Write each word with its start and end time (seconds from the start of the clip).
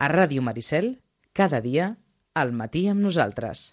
A 0.00 0.08
Ràdio 0.08 0.40
Maricel, 0.40 0.86
cada 1.36 1.60
dia, 1.60 1.90
al 2.32 2.54
matí 2.56 2.86
amb 2.88 3.04
nosaltres. 3.04 3.66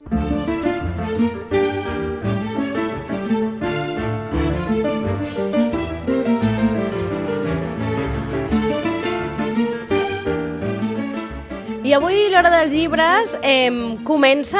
I 11.88 11.94
avui 11.96 12.26
l'Hora 12.28 12.50
dels 12.52 12.73
Llibres 12.75 13.38
eh, 13.39 13.71
comença 14.04 14.59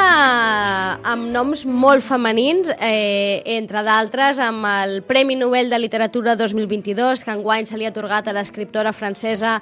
amb 1.04 1.28
noms 1.34 1.66
molt 1.68 2.06
femenins, 2.06 2.72
eh, 2.80 3.44
entre 3.58 3.84
d'altres 3.84 4.40
amb 4.40 4.64
el 4.70 5.02
Premi 5.04 5.36
Nobel 5.36 5.68
de 5.68 5.82
Literatura 5.84 6.38
2022, 6.40 7.26
que 7.28 7.36
enguany 7.36 7.68
se 7.68 7.76
li 7.76 7.84
ha 7.84 7.92
atorgat 7.92 8.32
a 8.32 8.38
l'escriptora 8.38 8.96
francesa 8.96 9.58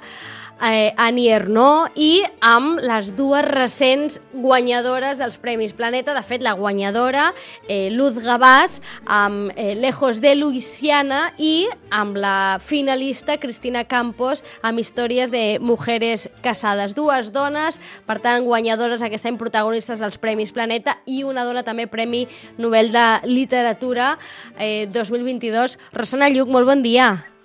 eh, 0.62 0.92
Annie 0.96 1.32
Ernaux, 1.32 1.90
i 1.96 2.22
amb 2.40 2.80
les 2.84 3.12
dues 3.16 3.44
recents 3.46 4.20
guanyadores 4.32 5.20
dels 5.20 5.38
Premis 5.42 5.74
Planeta. 5.76 6.14
De 6.14 6.22
fet, 6.24 6.42
la 6.42 6.54
guanyadora, 6.56 7.32
eh, 7.68 7.90
Luz 7.90 8.18
Gabàs, 8.22 8.80
amb 9.04 9.52
eh, 9.56 9.74
Lejos 9.76 10.20
de 10.20 10.34
Louisiana, 10.36 11.32
i 11.38 11.68
amb 11.90 12.16
la 12.16 12.58
finalista, 12.62 13.38
Cristina 13.38 13.84
Campos, 13.84 14.44
amb 14.62 14.80
històries 14.80 15.30
de 15.30 15.58
mujeres 15.60 16.28
casades. 16.42 16.94
Dues 16.94 17.32
dones, 17.32 17.80
per 18.06 18.20
tant, 18.24 18.44
guanyadores 18.44 19.02
aquest 19.02 19.26
any 19.26 19.38
protagonistes 19.38 20.00
dels 20.00 20.18
Premis 20.18 20.52
Planeta 20.52 20.98
i 21.06 21.22
una 21.24 21.44
dona 21.44 21.64
també 21.66 21.86
Premi 21.86 22.26
Nobel 22.58 22.92
de 22.92 23.06
Literatura 23.28 24.16
eh, 24.58 24.86
2022. 24.92 25.78
Rosana 25.92 26.30
Lluc, 26.30 26.48
molt 26.48 26.66
bon 26.68 26.82
dia. 26.82 27.35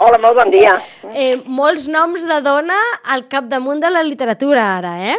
Hola, 0.00 0.18
molt 0.22 0.38
bon 0.38 0.50
dia. 0.54 0.76
Eh, 1.12 1.34
molts 1.60 1.84
noms 1.92 2.22
de 2.28 2.38
dona 2.44 2.76
al 3.14 3.26
capdamunt 3.28 3.82
de 3.82 3.90
la 3.92 4.02
literatura 4.06 4.62
ara, 4.78 4.94
eh? 5.12 5.16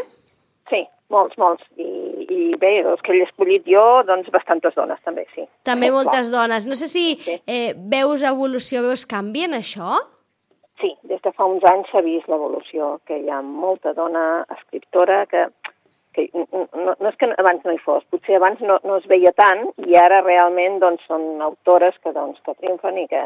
Sí, 0.71 0.79
molts, 1.13 1.37
molts. 1.37 1.61
I, 1.77 1.85
i 2.25 2.39
bé, 2.61 2.71
els 2.81 3.03
que 3.05 3.13
he 3.13 3.21
escollit 3.27 3.67
jo, 3.69 3.83
doncs 4.07 4.31
bastantes 4.33 4.73
dones 4.77 4.97
també, 5.05 5.27
sí. 5.35 5.45
També 5.69 5.91
Sí, 5.91 5.93
moltes 5.97 6.31
clar. 6.31 6.39
dones. 6.47 6.65
No 6.67 6.75
sé 6.79 6.87
si 6.89 7.05
Sí. 7.21 7.37
eh, 7.45 7.75
veus 7.77 8.23
evolució, 8.23 8.81
veus 8.81 9.05
canvi 9.05 9.43
en 9.45 9.53
això? 9.59 9.99
Sí, 10.81 10.95
des 11.03 11.21
de 11.21 11.31
fa 11.31 11.45
uns 11.45 11.63
anys 11.69 11.91
s'ha 11.91 12.01
vist 12.01 12.27
l'evolució, 12.27 12.99
que 13.05 13.19
hi 13.21 13.29
ha 13.29 13.41
molta 13.43 13.93
dona 13.93 14.43
escriptora 14.49 15.27
que, 15.27 15.45
que 16.15 16.29
no, 16.33 16.95
no 16.99 17.07
és 17.09 17.15
que 17.21 17.29
abans 17.37 17.61
no 17.63 17.71
hi 17.71 17.77
fos, 17.85 18.01
potser 18.09 18.35
abans 18.39 18.59
no, 18.65 18.79
no 18.83 18.97
es 18.97 19.05
veia 19.05 19.29
tant 19.37 19.67
i 19.85 19.93
ara 19.95 20.21
realment 20.25 20.79
doncs, 20.81 21.05
són 21.05 21.39
autores 21.39 21.93
que, 22.01 22.09
doncs, 22.11 22.41
que 22.43 22.55
triomfen 22.57 22.97
i 22.97 23.05
que 23.07 23.21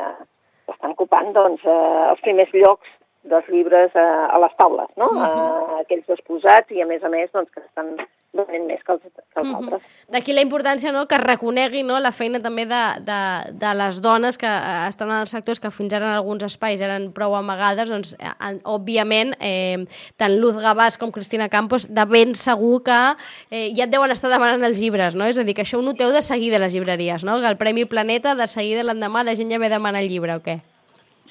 estan 0.74 0.96
ocupant 0.96 1.34
doncs, 1.36 1.66
eh, 1.66 2.06
els 2.12 2.22
primers 2.26 2.54
llocs 2.56 2.90
dels 3.26 3.48
llibres 3.50 3.92
eh, 3.96 4.00
a 4.36 4.38
les 4.40 4.54
taules, 4.58 4.90
no? 4.98 5.08
Uh 5.12 5.22
-huh. 5.24 5.80
aquells 5.82 6.10
exposats 6.10 6.70
i, 6.72 6.82
a 6.82 6.86
més 6.86 7.04
a 7.04 7.10
més, 7.10 7.32
doncs, 7.34 7.50
que 7.52 7.60
estan 7.62 7.96
venent 8.36 8.66
més 8.68 8.84
que 8.84 8.92
els, 8.92 9.02
que 9.02 9.40
els 9.40 9.54
altres. 9.56 9.82
D'aquí 10.12 10.34
la 10.34 10.42
importància 10.42 10.92
no, 10.92 11.06
que 11.08 11.16
es 11.16 11.22
reconegui 11.22 11.84
no, 11.84 12.00
la 12.00 12.12
feina 12.12 12.42
també 12.42 12.66
de, 12.66 12.82
de, 13.00 13.20
de 13.54 13.74
les 13.74 14.02
dones 14.02 14.38
que 14.38 14.46
eh, 14.46 14.88
estan 14.90 15.10
en 15.10 15.22
els 15.22 15.30
sectors 15.32 15.60
que 15.60 15.72
fins 15.72 15.94
ara 15.94 16.06
en 16.06 16.12
alguns 16.18 16.44
espais 16.44 16.82
eren 16.82 17.14
prou 17.14 17.34
amagades, 17.36 17.90
doncs, 17.90 18.14
eh, 18.20 18.28
en- 18.50 18.60
òbviament, 18.64 19.34
eh, 19.40 19.86
tant 20.18 20.36
Luz 20.38 20.56
Gabàs 20.58 20.98
com 21.00 21.12
Cristina 21.12 21.48
Campos, 21.50 21.88
de 21.88 22.06
ben 22.06 22.36
segur 22.36 22.84
que 22.84 23.16
eh, 23.52 23.72
ja 23.76 23.86
et 23.86 23.90
deuen 23.92 24.12
estar 24.12 24.30
demanant 24.30 24.64
els 24.66 24.80
llibres, 24.82 25.16
no? 25.16 25.24
És 25.26 25.38
a 25.40 25.44
dir, 25.44 25.54
que 25.56 25.62
això 25.64 25.78
ho 25.80 25.82
noteu 25.82 26.12
de 26.12 26.22
seguida 26.22 26.58
a 26.58 26.60
les 26.60 26.74
llibreries, 26.74 27.24
no? 27.24 27.40
Que 27.40 27.48
el 27.48 27.58
Premi 27.58 27.86
Planeta, 27.86 28.36
de 28.36 28.48
seguida 28.48 28.84
l'endemà, 28.84 29.24
la 29.24 29.36
gent 29.36 29.50
ja 29.50 29.58
ve 29.58 29.68
a 29.68 29.70
demanar 29.70 30.02
el 30.02 30.10
llibre, 30.10 30.36
o 30.36 30.40
què? 30.42 30.60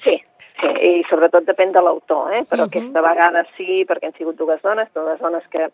Sí, 0.03 0.19
i 0.63 1.03
sobretot 1.09 1.43
depèn 1.45 1.71
de 1.71 1.81
l'autor, 1.81 2.31
eh? 2.33 2.43
però 2.49 2.63
Mhm. 2.65 2.69
aquesta 2.71 3.01
vegada 3.01 3.45
sí, 3.57 3.85
perquè 3.85 4.05
han 4.07 4.13
sigut 4.17 4.37
dues 4.37 4.61
dones, 4.61 4.87
dues 4.93 5.19
dones 5.19 5.43
que 5.49 5.69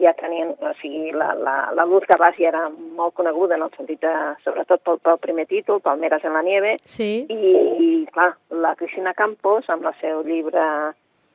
ja 0.00 0.12
tenien, 0.14 0.54
o 0.60 0.72
sigui, 0.80 1.12
la, 1.12 1.34
la, 1.34 1.70
la 1.76 1.84
Luz 1.84 2.04
Gabàs 2.08 2.36
ja 2.38 2.48
era 2.48 2.68
molt 2.70 3.12
coneguda 3.14 3.54
en 3.56 3.62
el 3.62 3.70
sentit 3.76 4.00
de, 4.00 4.12
sobretot 4.42 4.80
pel, 4.82 4.98
pel 4.98 5.18
primer 5.18 5.46
títol, 5.46 5.80
Palmeras 5.80 6.24
en 6.24 6.32
la 6.32 6.42
nieve, 6.42 6.76
Sí. 6.84 7.26
i, 7.28 8.06
clar, 8.12 8.34
la 8.50 8.74
Cristina 8.74 9.12
Campos, 9.14 9.68
amb 9.68 9.84
el 9.86 9.94
seu 10.00 10.22
llibre 10.24 10.62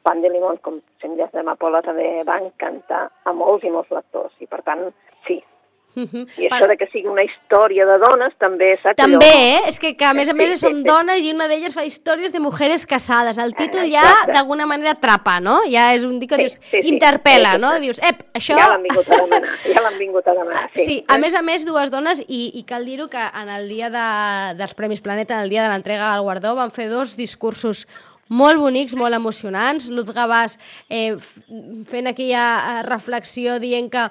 Pan 0.03 0.21
de 0.21 0.29
limón, 0.29 0.57
com 0.63 0.79
Semillas 1.01 1.31
d'amapola, 1.33 1.81
també 1.83 2.23
va 2.23 2.37
encantar 2.39 3.09
a 3.25 3.33
molts 3.33 3.63
i 3.65 3.69
molts 3.69 3.91
lectors, 3.91 4.31
i 4.39 4.47
per 4.47 4.61
tant, 4.63 4.93
sí. 5.97 6.07
Mhm. 6.07 6.25
I 6.37 6.49
això 6.49 6.67
de 6.69 6.77
que 6.77 6.87
sigui 6.91 7.07
una 7.09 7.23
història 7.25 7.85
de 7.89 7.97
dones, 8.03 8.33
també, 8.37 8.75
saps? 8.77 8.95
També, 8.99 9.25
allò? 9.25 9.65
eh? 9.65 9.69
És 9.71 9.79
que, 9.79 9.95
que 9.97 10.05
a 10.05 10.13
més 10.13 10.29
a 10.29 10.33
més 10.37 10.51
sí, 10.53 10.57
són 10.67 10.75
sí. 10.77 10.83
dones 10.87 11.23
i 11.25 11.31
una 11.33 11.47
d'elles 11.49 11.73
fa 11.73 11.83
històries 11.87 12.33
de 12.33 12.39
mujeres 12.39 12.85
casades. 12.85 13.37
El 13.37 13.53
títol 13.57 13.89
ja 13.89 14.03
Exacte. 14.05 14.33
d'alguna 14.37 14.67
manera 14.69 14.91
atrapa, 14.91 15.39
no? 15.39 15.59
Ja 15.71 15.93
és 15.95 16.05
un 16.05 16.19
dir 16.19 16.29
que 16.29 16.35
Sí, 16.35 16.41
dius, 16.45 16.59
sí, 16.71 16.81
interpel·la, 16.93 17.55
Sí, 17.55 17.57
sí, 17.57 17.61
no? 17.61 17.79
Dius, 17.79 18.01
ep, 18.03 18.23
això... 18.37 18.57
Ja 18.57 18.67
l'han 18.73 18.83
vingut 18.83 19.09
a 19.09 19.21
demanar, 19.23 19.55
ja 19.65 19.81
l'han 19.81 19.97
vingut 19.97 20.27
a 20.27 20.33
demanar, 20.39 20.69
sí. 20.75 20.85
Sí, 20.85 20.97
a 21.07 21.17
més 21.17 21.33
a 21.33 21.41
més, 21.41 21.65
dues 21.65 21.89
dones, 21.91 22.21
i, 22.27 22.51
i 22.53 22.63
cal 22.63 22.85
dir-ho 22.85 23.09
que 23.09 23.23
en 23.41 23.49
el 23.49 23.67
dia 23.67 23.89
de, 23.89 24.05
dels 24.59 24.75
Premis 24.77 25.01
Planeta, 25.01 25.35
en 25.35 25.47
el 25.47 25.49
dia 25.49 25.63
de 25.63 25.73
l'entrega 25.73 26.13
del 26.13 26.21
guardó, 26.21 26.53
van 26.55 26.71
fer 26.71 26.89
dos 26.89 27.17
discursos 27.17 27.87
molt 28.29 28.59
bonics, 28.59 28.95
molt 28.99 29.15
emocionants. 29.15 29.87
Luz 29.89 30.09
Gabàs 30.11 30.57
eh, 30.89 31.15
fent 31.87 32.09
aquella 32.11 32.43
eh, 32.57 32.81
reflexió 32.87 33.57
dient 33.63 33.89
que 33.89 34.03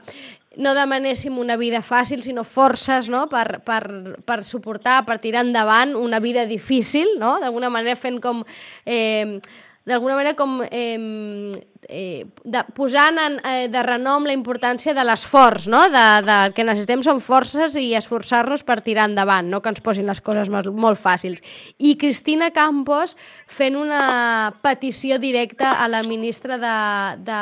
no 0.57 0.73
demanéssim 0.77 1.37
una 1.39 1.57
vida 1.61 1.83
fàcil, 1.85 2.23
sinó 2.25 2.45
forces 2.45 3.11
no? 3.13 3.27
per, 3.29 3.61
per, 3.67 3.83
per 4.25 4.41
suportar, 4.45 5.03
per 5.07 5.19
tirar 5.23 5.45
endavant 5.45 5.95
una 6.01 6.21
vida 6.21 6.47
difícil, 6.49 7.17
no? 7.21 7.37
d'alguna 7.43 7.71
manera 7.73 7.97
fent 7.97 8.21
com... 8.25 8.43
Eh, 8.85 9.41
d'alguna 9.87 10.17
manera 10.19 10.35
com 10.35 10.61
eh, 10.67 11.53
eh, 11.89 12.27
de, 12.43 12.63
posant 12.75 13.19
en, 13.23 13.37
eh, 13.47 13.69
de 13.71 13.83
renom 13.87 14.25
la 14.27 14.35
importància 14.35 14.91
de 14.97 15.05
l'esforç, 15.07 15.69
no? 15.71 15.85
de, 15.93 16.03
de 16.27 16.39
que 16.57 16.65
necessitem 16.67 17.05
són 17.07 17.21
forces 17.23 17.77
i 17.79 17.93
esforçar-nos 17.95 18.65
per 18.67 18.81
tirar 18.83 19.07
endavant, 19.07 19.47
no 19.47 19.61
que 19.63 19.71
ens 19.71 19.81
posin 19.85 20.09
les 20.11 20.21
coses 20.21 20.51
molt, 20.51 20.73
molt 20.75 20.99
fàcils. 20.99 21.39
I 21.79 21.95
Cristina 22.01 22.51
Campos 22.51 23.15
fent 23.47 23.79
una 23.79 24.51
petició 24.63 25.21
directa 25.23 25.77
a 25.85 25.87
la 25.89 26.03
ministra 26.03 26.59
de- 26.59 27.23
de 27.23 27.41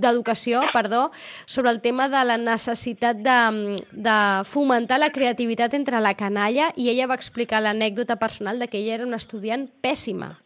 d'Educació 0.00 0.60
de, 0.64 0.72
perdó, 0.72 1.10
sobre 1.44 1.70
el 1.70 1.82
tema 1.84 2.08
de 2.08 2.24
la 2.24 2.38
necessitat 2.38 3.16
de, 3.20 3.76
de 3.92 4.18
fomentar 4.48 4.98
la 4.98 5.10
creativitat 5.12 5.74
entre 5.74 6.00
la 6.00 6.14
canalla 6.14 6.72
i 6.76 6.88
ella 6.88 7.06
va 7.06 7.14
explicar 7.20 7.60
l'anècdota 7.60 8.16
personal 8.16 8.58
de 8.58 8.68
que 8.68 8.78
ella 8.78 8.94
era 8.94 9.06
una 9.06 9.20
estudiant 9.20 9.68
pèssima 9.82 10.38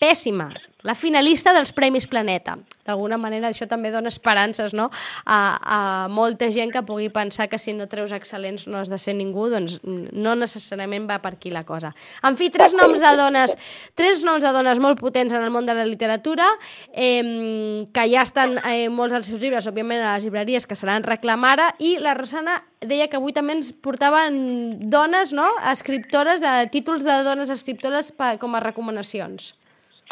pèssima, 0.00 0.48
la 0.82 0.94
finalista 0.96 1.52
dels 1.52 1.74
Premis 1.76 2.06
Planeta. 2.08 2.56
D'alguna 2.88 3.18
manera 3.20 3.50
això 3.50 3.66
també 3.68 3.90
dona 3.92 4.08
esperances 4.08 4.72
no? 4.74 4.88
a, 5.28 5.38
a 5.60 5.80
molta 6.08 6.48
gent 6.50 6.72
que 6.72 6.82
pugui 6.88 7.10
pensar 7.12 7.50
que 7.52 7.58
si 7.60 7.74
no 7.76 7.86
treus 7.90 8.14
excel·lents 8.16 8.64
no 8.70 8.80
has 8.80 8.88
de 8.90 8.98
ser 8.98 9.14
ningú, 9.18 9.50
doncs 9.52 9.78
no 9.84 10.34
necessàriament 10.40 11.04
va 11.10 11.20
per 11.22 11.34
aquí 11.36 11.52
la 11.52 11.66
cosa. 11.68 11.92
En 12.24 12.38
fi, 12.40 12.48
tres 12.50 12.72
noms 12.76 13.02
de 13.02 13.12
dones, 13.20 13.54
tres 13.94 14.24
noms 14.24 14.42
de 14.44 14.54
dones 14.56 14.80
molt 14.80 14.98
potents 15.00 15.36
en 15.36 15.44
el 15.44 15.52
món 15.52 15.68
de 15.68 15.76
la 15.76 15.84
literatura, 15.84 16.48
eh, 16.94 17.84
que 17.92 18.08
ja 18.08 18.24
estan 18.24 18.56
eh, 18.64 18.88
molts 18.88 19.14
dels 19.14 19.30
seus 19.30 19.44
llibres, 19.44 19.68
òbviament, 19.68 20.00
a 20.00 20.16
les 20.16 20.26
llibreries 20.26 20.66
que 20.66 20.78
seran 20.80 21.04
reclamar 21.04 21.54
ara, 21.58 21.70
i 21.78 21.98
la 22.00 22.16
Rosana 22.16 22.62
deia 22.80 23.10
que 23.12 23.20
avui 23.20 23.36
també 23.36 23.58
ens 23.58 23.74
portaven 23.76 24.88
dones, 24.90 25.36
no?, 25.36 25.46
escriptores, 25.70 26.42
eh, 26.42 26.66
títols 26.72 27.04
de 27.04 27.20
dones 27.28 27.52
escriptores 27.52 28.14
com 28.40 28.56
a 28.56 28.64
recomanacions. 28.64 29.59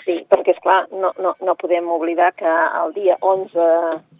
Sí, 0.04 0.14
perquè, 0.30 0.54
és 0.54 0.60
clar 0.62 0.86
no, 0.92 1.10
no, 1.18 1.34
no 1.44 1.54
podem 1.60 1.88
oblidar 1.90 2.32
que 2.38 2.46
el 2.48 2.92
dia 2.94 3.16
11 3.20 3.58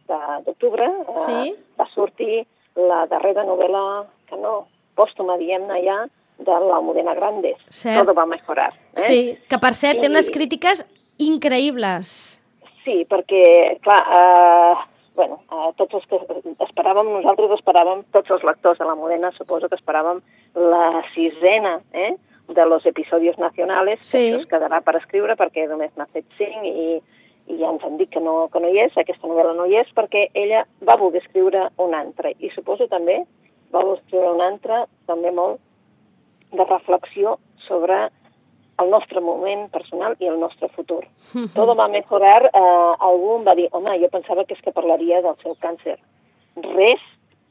de- 0.09 0.39
d'octubre 0.47 0.85
eh, 0.85 1.25
Sí. 1.27 1.55
va 1.79 1.87
sortir 1.95 2.47
la 2.77 3.07
darrera 3.07 3.45
novel·la, 3.45 4.05
que 4.29 4.37
no, 4.37 4.67
pòstuma, 4.97 5.37
diguem-ne 5.39 5.81
ja, 5.85 5.99
de 6.39 6.59
l'Almudena 6.69 7.15
Grandes. 7.15 7.57
Cert. 7.71 8.05
Todo 8.05 8.15
va 8.15 8.23
a 8.23 8.27
mejorar. 8.27 8.73
Eh? 8.97 9.01
Sí, 9.03 9.39
que 9.49 9.59
per 9.59 9.75
cert 9.75 10.01
té 10.01 10.07
I- 10.07 10.11
unes 10.11 10.31
crítiques 10.31 10.85
increïbles. 11.19 12.41
Sí, 12.85 13.05
perquè, 13.11 13.79
clar, 13.85 13.99
eh, 14.19 14.75
bueno, 15.17 15.41
eh, 15.51 15.73
tots 15.77 15.95
els 15.95 16.07
que 16.07 16.17
esperàvem, 16.67 17.11
nosaltres 17.17 17.51
esperàvem, 17.59 18.05
tots 18.13 18.31
els 18.31 18.45
lectors 18.45 18.79
de 18.79 18.85
la 18.87 18.95
Modena, 18.95 19.31
suposo 19.33 19.69
que 19.69 19.77
esperàvem 19.77 20.21
la 20.55 21.03
sisena, 21.15 21.81
eh?, 21.93 22.15
de 22.49 22.67
los 22.67 22.85
episodios 22.87 23.39
nacionales, 23.39 24.01
Sí. 24.03 24.19
que 24.19 24.35
això 24.37 24.41
es 24.41 24.49
quedarà 24.49 24.81
per 24.83 24.97
escriure 24.97 25.37
perquè 25.37 25.69
només 25.69 25.91
n'ha 25.97 26.07
fet 26.07 26.25
cinc 26.39 26.65
i, 26.65 26.99
i 27.49 27.59
ja 27.59 27.71
ens 27.71 27.85
han 27.85 27.99
dit 27.99 28.11
que 28.11 28.21
no, 28.21 28.49
que 28.53 28.61
no 28.61 28.69
hi 28.69 28.79
és, 28.81 28.97
aquesta 28.97 29.29
novel·la 29.29 29.55
no 29.57 29.67
hi 29.67 29.77
és, 29.77 29.89
perquè 29.95 30.29
ella 30.35 30.65
va 30.81 30.97
voler 30.97 31.21
escriure 31.23 31.69
un 31.79 31.95
altre, 31.95 32.35
i 32.41 32.51
suposo 32.51 32.89
també 32.89 33.23
va 33.73 33.83
voler 33.85 33.99
escriure 34.01 34.33
un 34.33 34.41
altre, 34.41 34.85
també 35.07 35.31
molt 35.31 35.61
de 36.53 36.65
reflexió 36.65 37.39
sobre 37.67 38.09
el 38.79 38.91
nostre 38.91 39.21
moment 39.21 39.69
personal 39.71 40.15
i 40.21 40.29
el 40.31 40.39
nostre 40.41 40.69
futur. 40.69 41.03
Todo 41.55 41.75
va 41.75 41.85
a 41.85 41.89
mejorar, 41.93 42.45
eh, 42.47 42.95
algú 43.01 43.37
em 43.39 43.45
va 43.45 43.55
dir, 43.59 43.69
home, 43.73 43.99
jo 44.01 44.09
pensava 44.09 44.45
que 44.45 44.55
és 44.55 44.61
que 44.63 44.73
parlaria 44.73 45.21
del 45.21 45.35
seu 45.43 45.57
càncer. 45.61 45.99
Res 46.63 47.01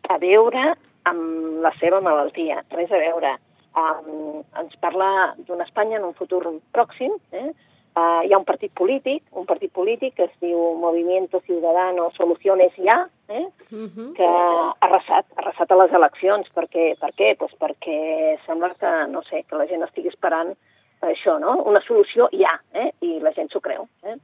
a 0.09 0.17
veure 0.17 0.77
amb 1.05 1.61
la 1.61 1.71
seva 1.79 1.99
malaltia, 2.01 2.63
res 2.71 2.91
a 2.91 2.97
veure. 2.97 3.35
Um, 3.77 4.41
ens 4.57 4.75
parla 4.81 5.35
d'una 5.37 5.65
Espanya 5.67 5.99
en 5.99 6.07
un 6.07 6.15
futur 6.17 6.41
pròxim, 6.73 7.13
eh? 7.31 7.51
Uh, 7.97 8.21
hi 8.25 8.33
ha 8.33 8.37
un 8.37 8.45
partit 8.45 8.69
polític, 8.77 9.23
un 9.37 9.47
partit 9.49 9.71
polític 9.73 10.13
que 10.17 10.27
es 10.27 10.33
diu 10.41 10.57
Movimiento 10.77 11.39
Ciudadano 11.45 12.11
Soluciones 12.13 12.73
Ya, 12.77 13.07
eh? 13.27 13.45
Uh 13.71 13.89
-huh. 13.89 14.13
que 14.13 14.25
ha 14.25 14.73
arrasat, 14.81 15.25
ha 15.35 15.41
arrasat 15.41 15.71
a 15.71 15.75
les 15.75 15.93
eleccions. 15.93 16.49
Per 16.53 16.65
què? 16.69 16.95
Per 16.99 17.11
què? 17.17 17.35
Pues 17.37 17.53
perquè 17.59 18.37
sembla 18.45 18.73
que, 18.79 19.07
no 19.09 19.21
sé, 19.23 19.43
que 19.43 19.55
la 19.55 19.67
gent 19.67 19.83
estigui 19.83 20.09
esperant 20.09 20.55
això, 21.01 21.39
no? 21.39 21.63
Una 21.63 21.81
solució 21.81 22.29
ja, 22.31 22.59
eh? 22.73 22.91
I 23.01 23.19
la 23.19 23.33
gent 23.33 23.49
s'ho 23.49 23.61
creu. 23.61 23.87
Eh? 24.03 24.15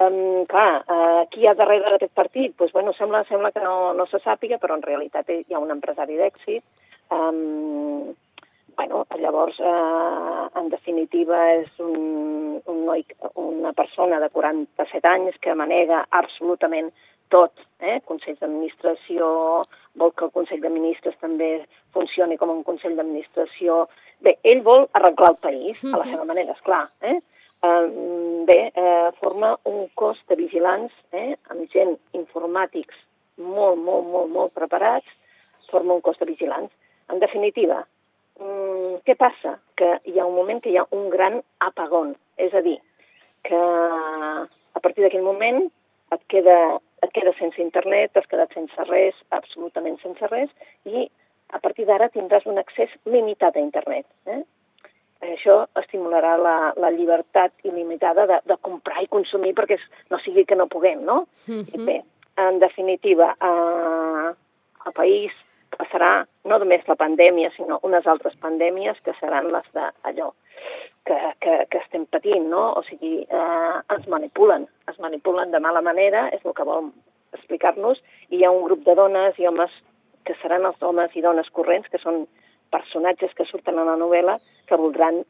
Um, 0.00 0.46
clar, 0.46 0.84
uh, 0.86 1.26
qui 1.30 1.40
hi 1.40 1.46
ha 1.48 1.54
darrere 1.54 1.90
d'aquest 1.90 2.14
partit? 2.14 2.54
Pues, 2.56 2.72
bueno, 2.72 2.92
sembla, 2.92 3.24
sembla 3.24 3.50
que 3.50 3.60
no, 3.60 3.94
no 3.94 4.06
se 4.06 4.18
sàpiga, 4.18 4.58
però 4.58 4.74
en 4.74 4.82
realitat 4.82 5.28
hi 5.28 5.54
ha 5.54 5.58
un 5.58 5.70
empresari 5.70 6.16
d'èxit. 6.16 6.62
Um, 7.10 8.14
bueno, 8.78 9.06
llavors, 9.18 9.58
eh, 9.58 10.48
en 10.54 10.68
definitiva, 10.70 11.38
és 11.58 11.80
un, 11.82 12.60
un 12.64 12.84
noi, 12.86 13.02
una 13.34 13.72
persona 13.74 14.20
de 14.22 14.28
47 14.30 15.08
anys 15.10 15.40
que 15.42 15.56
manega 15.58 16.04
absolutament 16.14 16.92
tot, 17.34 17.58
eh? 17.82 17.98
Consell 18.06 18.38
d'administració, 18.38 19.32
vol 19.98 20.14
que 20.14 20.28
el 20.28 20.32
Consell 20.36 20.62
de 20.62 20.70
Ministres 20.70 21.18
també 21.18 21.50
funcioni 21.96 22.38
com 22.38 22.54
un 22.54 22.62
Consell 22.62 22.94
d'administració. 22.94 23.88
Bé, 24.22 24.36
ell 24.46 24.62
vol 24.62 24.86
arreglar 24.94 25.34
el 25.34 25.42
país, 25.42 25.82
a 25.82 25.96
la 25.96 26.06
seva 26.06 26.28
manera, 26.30 26.54
és 26.54 26.62
clar. 26.62 26.84
Eh? 27.02 27.18
Eh, 27.18 27.84
bé, 28.46 28.60
eh, 28.70 29.10
forma 29.18 29.56
un 29.66 29.88
cos 29.98 30.22
de 30.30 30.38
vigilants 30.38 30.94
eh, 31.10 31.34
amb 31.50 31.66
gent 31.74 31.96
informàtics 32.14 32.94
molt, 33.42 33.78
molt, 33.82 34.06
molt, 34.06 34.30
molt 34.30 34.54
preparats, 34.54 35.06
forma 35.70 35.98
un 35.98 36.00
cos 36.00 36.18
de 36.22 36.30
vigilants. 36.30 36.70
En 37.10 37.18
definitiva, 37.18 37.82
mm, 38.40 39.00
què 39.06 39.16
passa? 39.18 39.58
Que 39.78 39.96
hi 40.06 40.18
ha 40.18 40.26
un 40.26 40.36
moment 40.36 40.62
que 40.64 40.72
hi 40.72 40.78
ha 40.80 40.86
un 40.96 41.08
gran 41.10 41.40
apagón, 41.64 42.14
és 42.36 42.54
a 42.54 42.62
dir, 42.64 42.78
que 43.46 43.58
a 43.58 44.80
partir 44.82 45.04
d'aquell 45.04 45.26
moment 45.26 45.64
et 46.14 46.22
queda, 46.32 46.58
et 47.02 47.14
queda 47.14 47.34
sense 47.38 47.60
internet, 47.62 48.16
has 48.16 48.28
quedat 48.30 48.52
sense 48.56 48.88
res, 48.90 49.16
absolutament 49.30 49.98
sense 50.02 50.30
res, 50.32 50.52
i 50.84 51.08
a 51.52 51.58
partir 51.64 51.86
d'ara 51.88 52.10
tindràs 52.12 52.46
un 52.46 52.60
accés 52.60 52.92
limitat 53.06 53.56
a 53.56 53.64
internet. 53.64 54.06
Eh? 54.26 54.42
això 55.18 55.64
estimularà 55.80 56.36
la, 56.38 56.56
la 56.78 56.90
llibertat 56.94 57.66
il·limitada 57.66 58.26
de, 58.30 58.38
de 58.46 58.56
comprar 58.62 59.02
i 59.02 59.10
consumir 59.10 59.54
perquè 59.56 59.78
no 60.12 60.20
sigui 60.22 60.44
que 60.46 60.56
no 60.58 60.68
puguem, 60.70 61.02
no? 61.04 61.24
Uh 61.48 61.64
I 61.74 61.84
bé, 61.84 61.96
en 62.38 62.58
definitiva, 62.62 63.32
eh, 63.34 64.28
el 64.86 64.92
país 64.94 65.34
passarà 65.78 66.12
no 66.50 66.58
només 66.58 66.86
la 66.88 66.98
pandèmia, 66.98 67.52
sinó 67.56 67.78
unes 67.86 68.06
altres 68.06 68.36
pandèmies 68.42 68.98
que 69.04 69.14
seran 69.20 69.50
les 69.54 69.68
d'allò 69.74 70.32
que, 71.08 71.16
que, 71.40 71.54
que 71.70 71.78
estem 71.78 72.04
patint, 72.12 72.48
no? 72.52 72.64
O 72.78 72.82
sigui, 72.86 73.22
eh, 73.24 73.76
ens 73.94 74.08
manipulen, 74.12 74.66
es 74.90 74.98
manipulen 75.00 75.54
de 75.54 75.60
mala 75.64 75.82
manera, 75.84 76.26
és 76.34 76.44
el 76.44 76.54
que 76.56 76.66
vol 76.68 76.90
explicar-nos, 77.36 78.02
i 78.28 78.40
hi 78.40 78.44
ha 78.44 78.52
un 78.52 78.64
grup 78.66 78.84
de 78.84 78.96
dones 78.98 79.38
i 79.40 79.48
homes 79.48 79.72
que 80.28 80.36
seran 80.42 80.66
els 80.68 80.82
homes 80.84 81.14
i 81.16 81.24
dones 81.24 81.48
corrents, 81.56 81.88
que 81.88 82.00
són 82.02 82.26
personatges 82.74 83.32
que 83.36 83.48
surten 83.48 83.80
a 83.80 83.86
la 83.88 83.96
novel·la, 83.96 84.36
que 84.68 84.76
voldran 84.76 85.22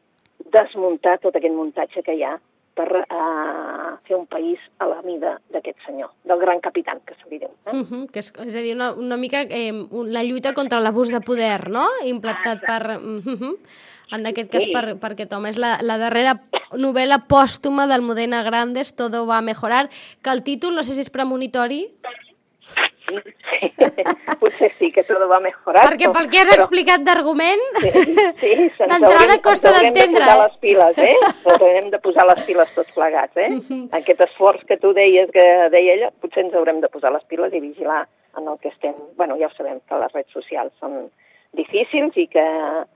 desmuntar 0.51 1.19
tot 1.23 1.35
aquest 1.39 1.55
muntatge 1.55 2.03
que 2.03 2.15
hi 2.15 2.25
ha 2.27 2.35
per 2.79 2.87
uh, 2.95 3.97
fer 4.07 4.15
un 4.15 4.25
país 4.31 4.61
a 4.79 4.87
la 4.87 5.01
mida 5.03 5.35
d'aquest 5.51 5.83
senyor, 5.83 6.13
del 6.23 6.39
gran 6.39 6.61
capitan, 6.63 7.01
que 7.03 7.17
se 7.19 7.27
li 7.27 7.41
diu. 7.41 7.51
Eh? 7.67 7.75
Uh 7.75 7.83
-huh, 7.83 8.03
que 8.07 8.23
és, 8.23 8.31
és 8.47 8.55
a 8.55 8.61
dir, 8.63 8.75
una, 8.75 8.93
una 8.93 9.17
mica 9.17 9.41
eh, 9.41 9.73
la 10.07 10.23
lluita 10.23 10.53
contra 10.53 10.79
l'abús 10.79 11.11
de 11.11 11.19
poder, 11.19 11.69
no? 11.69 11.85
Implantat 12.05 12.63
per... 12.65 12.99
Uh 13.03 13.23
-huh, 13.23 13.57
en 14.11 14.25
aquest 14.25 14.49
cas 14.51 14.63
Sí. 14.63 14.71
per, 14.73 14.97
per 14.97 15.11
aquest 15.11 15.33
home. 15.33 15.49
És 15.49 15.57
la, 15.57 15.77
la 15.81 15.97
darrera 15.97 16.39
novel·la 16.71 17.27
pòstuma 17.27 17.87
d'Almudena 17.87 18.43
Grandes, 18.43 18.95
Todo 18.95 19.25
va 19.25 19.37
a 19.37 19.41
mejorar, 19.41 19.89
que 20.23 20.29
el 20.29 20.43
títol, 20.43 20.75
no 20.75 20.83
sé 20.83 20.93
si 20.93 21.01
és 21.01 21.09
premonitori, 21.09 21.91
Sí, 23.09 23.69
potser 24.41 24.69
sí 24.77 24.91
que 24.95 25.03
tot 25.07 25.23
va 25.31 25.39
mejorar. 25.43 25.83
perquè 25.89 26.09
pel 26.13 26.29
que 26.31 26.39
has 26.41 26.49
però- 26.51 26.61
explicat 26.63 27.03
d'argument, 27.07 27.63
Sí, 27.79 27.91
sí, 28.41 28.53
d'entrada 28.91 29.39
costa 29.43 29.69
ens 29.69 29.77
haurem 29.79 29.93
d'entendre. 29.93 30.19
de 30.19 30.25
posar 30.25 30.37
les 30.43 30.57
piles, 30.63 30.97
eh? 30.97 31.15
Ens 31.29 31.47
haurem 31.61 31.89
de 31.95 31.99
posar 31.99 32.27
les 32.29 32.43
piles 32.45 32.75
tots 32.75 32.91
plegats, 32.97 33.37
eh? 33.37 33.49
Aquest 34.01 34.21
esforç 34.27 34.65
que 34.69 34.77
tu 34.77 34.93
deies 34.93 35.31
que 35.35 35.45
deia 35.73 35.95
ella, 35.97 36.11
potser 36.21 36.45
ens 36.45 36.53
haurem 36.55 36.79
de 36.81 36.89
posar 36.93 37.11
les 37.15 37.23
piles 37.31 37.53
i 37.53 37.59
vigilar 37.63 38.05
en 38.37 38.47
el 38.47 38.59
que 38.59 38.69
estem... 38.69 38.93
bueno, 39.17 39.35
ja 39.39 39.47
ho 39.47 39.53
sabem, 39.57 39.79
que 39.89 39.95
les 39.99 40.13
redes 40.13 40.31
socials 40.31 40.71
són 40.79 41.09
difícils 41.57 42.17
i 42.17 42.27
que 42.29 42.43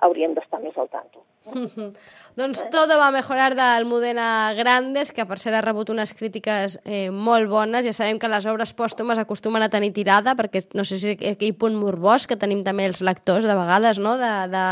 hauríem 0.05 0.35
d'estar 0.37 0.61
més 0.61 0.77
al 0.77 0.89
tanto. 0.93 1.23
Doncs 2.39 2.61
Todo 2.71 2.95
va 2.99 3.09
a 3.09 3.15
mejorar 3.15 3.51
d'Almudena 3.57 4.53
Grandes, 4.57 5.11
que 5.11 5.25
per 5.27 5.39
cert 5.41 5.57
ha 5.57 5.63
rebut 5.65 5.89
unes 5.91 6.13
crítiques 6.15 6.77
eh, 6.85 7.09
molt 7.11 7.49
bones. 7.51 7.85
Ja 7.85 7.95
sabem 7.95 8.21
que 8.21 8.31
les 8.31 8.47
obres 8.47 8.71
pòstumes 8.77 9.19
acostumen 9.19 9.65
a 9.65 9.71
tenir 9.73 9.91
tirada, 9.95 10.37
perquè 10.39 10.63
no 10.77 10.85
sé 10.87 11.01
si 11.01 11.17
aquell 11.17 11.57
punt 11.59 11.75
morbós 11.79 12.29
que 12.29 12.39
tenim 12.39 12.63
també 12.63 12.87
els 12.87 13.03
lectors 13.03 13.49
de 13.49 13.57
vegades, 13.57 13.99
no?, 13.99 14.15
de, 14.21 14.31
de, 14.53 14.65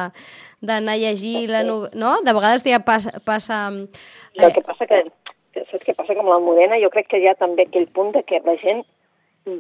d'anar 0.62 0.96
a 0.96 1.02
llegir 1.02 1.50
la 1.50 1.66
no... 1.68 1.84
no? 1.94 2.20
De 2.22 2.38
vegades 2.38 2.64
ja 2.68 2.84
passa... 2.86 3.18
passa 3.26 3.68
Eh. 4.34 4.46
El 4.46 4.54
que 4.54 4.62
passa 4.64 4.88
que, 4.88 5.04
que 5.52 5.66
saps 5.68 5.84
què 5.84 5.96
passa 5.98 6.16
que 6.16 6.24
amb 6.24 6.32
l'Almudena? 6.32 6.80
Jo 6.80 6.90
crec 6.94 7.10
que 7.12 7.20
hi 7.20 7.28
ha 7.28 7.36
també 7.40 7.68
aquell 7.68 7.90
punt 7.92 8.14
de 8.16 8.24
que 8.24 8.40
la 8.46 8.56
gent 8.62 8.84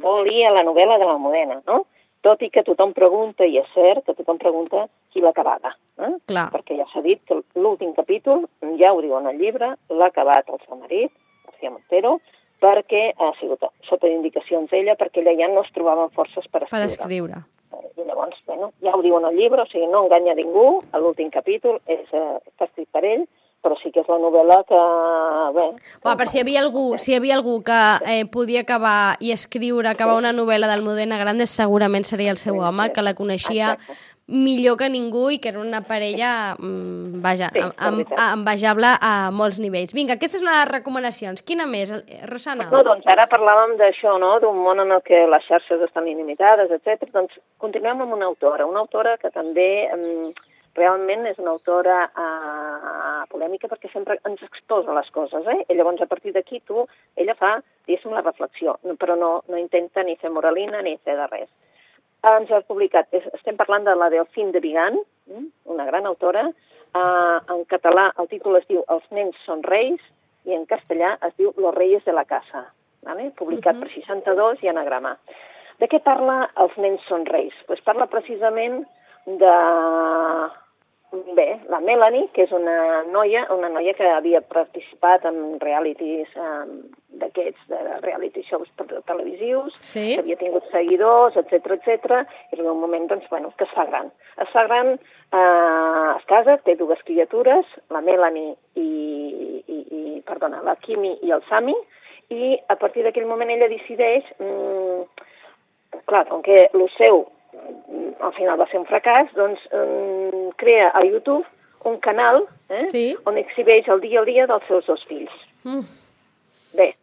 vol 0.04 0.30
ir 0.32 0.46
a 0.48 0.54
la 0.56 0.64
novel·la 0.64 1.00
de 1.02 1.08
l'Almudena, 1.10 1.60
no? 1.68 1.84
Tot 2.22 2.44
i 2.46 2.52
que 2.54 2.62
tothom 2.62 2.92
pregunta, 2.94 3.46
i 3.46 3.58
és 3.58 3.70
cert 3.74 4.06
que 4.06 4.14
tothom 4.14 4.38
pregunta 4.42 4.86
qui 5.12 5.24
l'ha 5.24 5.32
acabada. 5.34 5.74
Eh? 5.98 6.12
Clar. 6.30 6.50
Perquè 6.54 6.78
ja 6.78 6.86
s'ha 6.92 7.02
dit 7.06 7.22
que 7.26 7.40
l'últim 7.58 7.96
capítol, 7.98 8.46
ja 8.78 8.94
ho 8.94 9.02
diu 9.02 9.18
en 9.18 9.32
el 9.32 9.42
llibre, 9.42 9.74
l'ha 9.90 10.12
acabat 10.12 10.50
el 10.50 10.62
seu 10.68 10.78
marit, 10.78 11.12
García 11.48 11.72
Montero, 11.74 12.20
perquè 12.62 13.08
ha 13.18 13.32
sigut 13.40 13.66
sota 13.88 14.10
indicacions 14.10 14.70
d'ella, 14.70 14.96
perquè 15.00 15.24
ella 15.24 15.34
ja 15.40 15.50
no 15.50 15.66
es 15.66 15.74
trobaven 15.74 16.14
forces 16.14 16.46
per 16.46 16.68
per 16.70 16.86
escriure. 16.86 17.42
escriure. 17.42 17.42
I 17.98 18.06
llavors, 18.06 18.38
bueno, 18.46 18.72
ja 18.86 18.94
ho 18.96 19.02
diu 19.02 19.18
en 19.18 19.26
el 19.26 19.38
llibre, 19.38 19.64
o 19.64 19.70
sigui, 19.72 19.88
no 19.90 20.06
enganya 20.06 20.36
ningú, 20.38 20.82
l'últim 20.94 21.32
capítol 21.34 21.80
és, 21.88 22.06
eh, 22.14 22.38
està 22.54 22.70
escrit 22.70 22.90
per 22.92 23.04
ell, 23.06 23.26
però 23.62 23.75
sí 23.81 23.92
que 23.94 24.02
és 24.02 24.10
la 24.10 24.18
novel·la 24.22 24.62
que... 24.68 24.80
Bé, 25.56 25.66
Va, 26.06 26.16
per 26.18 26.28
si 26.28 26.40
hi 26.40 26.42
havia 26.44 26.62
algú, 26.63 26.98
si 26.98 27.13
hi 27.13 27.18
havia 27.19 27.36
algú 27.38 27.60
que 27.66 27.80
eh, 28.10 28.24
podia 28.31 28.63
acabar 28.66 29.18
i 29.22 29.31
escriure, 29.36 29.90
acabar 29.90 30.18
una 30.18 30.34
novel·la 30.34 30.69
d'Almudena 30.72 31.19
Grandes, 31.22 31.54
segurament 31.54 32.08
seria 32.08 32.34
el 32.34 32.42
seu 32.42 32.58
home, 32.60 32.90
que 32.96 33.06
la 33.06 33.13
coneixia 33.13 33.75
Exacte. 33.75 34.00
millor 34.31 34.78
que 34.80 34.88
ningú 34.90 35.25
i 35.34 35.40
que 35.44 35.50
era 35.52 35.60
una 35.62 35.81
parella, 35.86 36.56
mm, 36.58 37.22
vaja, 37.22 37.50
Sí, 37.54 37.60
am, 37.60 37.74
la 37.78 37.88
am, 37.88 37.98
veritat. 38.00 38.19
envejable 38.40 38.92
a 39.02 39.13
molts 39.31 39.60
nivells. 39.60 39.94
Vinga, 39.94 40.16
aquesta 40.18 40.38
és 40.40 40.44
una 40.46 40.54
de 40.58 40.66
les 40.66 40.72
recomanacions. 40.80 41.44
Quina 41.44 41.68
més, 41.68 41.92
eh, 41.92 42.22
Rosana? 42.30 42.69
No, 42.72 42.81
doncs 42.88 43.06
ara 43.12 43.28
parlàvem 43.30 43.75
d'això, 43.78 44.18
no?, 44.19 44.40
d'un 44.40 44.58
món 44.58 44.80
en 44.80 44.92
el 44.98 45.02
que 45.06 45.28
les 45.28 45.46
xarxes 45.50 45.84
estan 45.86 46.08
il·limitades, 46.08 46.72
etc. 46.72 47.12
Doncs 47.13 47.38
continuem 47.60 48.01
amb 48.01 48.13
una 48.13 48.25
autora, 48.32 48.65
una 48.65 48.80
autora 48.80 49.18
que 49.18 49.30
també 49.30 49.89
mm, 49.91 50.32
realment 50.75 51.25
és 51.28 51.40
una 51.40 51.51
autora 51.51 51.98
eh, 52.08 53.25
polèmica 53.32 53.68
perquè 53.72 53.90
sempre 53.92 54.18
ens 54.28 54.42
exposa 54.46 54.94
les 54.96 55.10
coses, 55.12 55.46
eh? 55.48 55.66
I 55.70 55.75
llavors 55.78 56.01
a 56.01 56.08
partir 56.12 56.32
d'aquí 56.36 56.62
tu, 56.68 56.86
ella 57.20 57.36
fa, 57.40 57.58
diguéssim, 57.88 58.13
la 58.16 58.24
reflexió, 58.24 58.78
però 59.00 59.18
no, 59.20 59.32
no 59.50 59.58
intenta 59.60 60.04
ni 60.04 60.16
fer 60.22 60.32
moralina 60.32 60.82
ni 60.82 60.98
fer 61.04 61.18
de 61.20 61.28
res. 61.32 61.50
Ens 62.24 62.51
ha 62.54 62.62
publicat, 62.68 63.08
es- 63.18 63.30
estem 63.34 63.58
parlant 63.58 63.84
de 63.88 63.96
la 63.98 64.10
Delfín 64.13 64.51
de 64.54 64.60
Vigan, 64.62 65.00
mm, 65.28 65.46
una 65.74 65.86
gran 65.86 66.06
autora, 66.06 66.48
eh, 66.50 67.38
en 67.56 67.63
català 67.66 68.12
el 68.20 68.28
títol 68.30 68.58
es 68.58 68.68
diu 68.68 68.84
Els 68.88 69.08
nens 69.12 69.36
són 69.46 69.63
reis 69.63 70.00
i 70.46 70.54
en 70.54 70.66
castellà 70.66 71.18
es 71.28 71.36
diu 71.38 71.54
Los 71.58 71.74
reyes 71.75 72.04
de 72.06 72.13
la 72.13 72.25
casa, 72.25 72.68
vale? 73.04 73.32
publicat 73.36 73.80
per 73.80 73.90
62 73.90 74.62
i 74.63 74.68
anagrama. 74.70 75.18
De 75.80 75.88
què 75.90 76.00
parla 76.04 76.50
Els 76.56 76.75
nens 76.78 77.01
són 77.08 77.25
reis? 77.25 77.54
Pues 77.66 77.82
parla 77.82 78.06
precisament 78.06 78.86
de... 79.25 79.56
Bé, 81.36 81.60
la 81.68 81.82
Melanie, 81.84 82.30
que 82.32 82.46
és 82.46 82.51
una 82.56 83.01
noia, 83.12 83.42
una 83.51 83.68
noia 83.68 83.92
que 83.98 84.06
havia 84.08 84.40
participat 84.48 85.25
en 85.28 85.58
realities 85.60 86.30
um, 86.40 86.70
d'aquests, 87.20 87.66
de 87.68 87.80
reality 88.06 88.40
shows 88.48 88.70
te- 88.80 89.01
televisius, 89.10 89.75
Sí. 89.84 90.06
que 90.13 90.22
havia 90.22 90.38
tingut 90.40 90.70
seguidors, 90.72 91.36
etc 91.36 91.68
etc. 91.75 92.22
i 92.56 92.62
en 92.62 92.70
un 92.72 92.80
moment, 92.80 93.10
doncs, 93.12 93.28
bueno, 93.30 93.51
que 93.60 93.68
es 93.68 93.74
fa 93.75 93.84
gran. 93.90 94.08
Es 94.40 94.48
fa 94.56 94.63
gran, 94.70 94.94
eh, 94.96 96.08
es 96.16 96.25
casa, 96.32 96.56
té 96.63 96.78
dues 96.80 97.04
criatures, 97.04 97.68
la 97.92 98.00
Melanie 98.00 98.56
i, 98.80 98.88
i, 99.68 99.82
i 100.16 100.24
perdona, 100.24 100.63
la 100.63 100.78
Kimi 100.80 101.18
i 101.28 101.36
el 101.36 101.44
Sami, 101.51 101.75
i 102.32 102.56
a 102.72 102.80
partir 102.80 103.04
d'aquell 103.04 103.28
moment 103.28 103.51
ella 103.51 103.68
decideix, 103.68 104.24
mm, 104.40 105.04
clar, 106.08 106.24
com 106.32 106.40
que 106.42 106.70
el 106.72 106.88
seu 106.96 107.25
al 108.22 108.34
final 108.34 108.60
va 108.60 108.67
ser 108.72 108.79
un 108.79 108.86
fracàs, 108.86 109.31
doncs 109.36 109.60
mm, 109.74 110.50
crea 110.58 110.91
a 110.93 111.03
YouTube 111.05 111.46
un 111.84 111.98
canal 112.00 112.43
eh, 112.70 112.84
Sí. 112.86 113.15
on 113.25 113.38
exhibeix 113.38 113.88
el 113.89 114.01
dia 114.01 114.22
a 114.22 114.25
dia 114.25 114.48
dels 114.48 114.63
seus 114.67 114.86
dos 114.86 115.03
fills. 115.10 115.31
Mm. 115.63 115.81
Bé, 116.77 116.96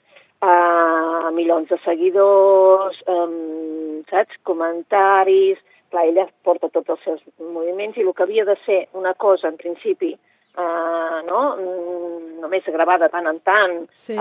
uh, 0.42 1.30
milions 1.34 1.68
de 1.68 1.78
seguidors, 1.84 3.00
um, 3.06 4.02
saps, 4.10 4.36
comentaris... 4.44 5.58
Clar, 5.88 6.02
ella 6.04 6.26
porta 6.44 6.68
tots 6.68 6.90
els 6.92 7.00
seus 7.00 7.20
moviments 7.40 7.96
i 7.96 8.02
el 8.04 8.10
que 8.12 8.22
havia 8.26 8.44
de 8.44 8.58
ser 8.66 8.88
una 8.92 9.14
cosa, 9.14 9.48
en 9.48 9.56
principi, 9.56 10.10
eh, 10.12 11.20
no? 11.24 11.38
Mm, 11.56 12.42
només 12.42 12.66
gravar 12.68 12.98
de 13.00 13.08
tant 13.08 13.24
en 13.26 13.38
tant, 13.40 13.86
Sí. 13.94 14.12
eh, 14.12 14.18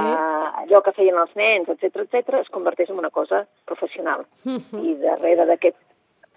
allò 0.63 0.79
que 0.81 0.93
feien 0.95 1.17
els 1.19 1.35
nens, 1.35 1.67
etc 1.67 2.05
etc, 2.05 2.35
es 2.39 2.47
converteix 2.55 2.89
en 2.89 2.99
una 2.99 3.09
cosa 3.09 3.45
professional. 3.65 4.23
I 4.45 4.95
darrere 5.03 5.45
d'aquest 5.45 5.75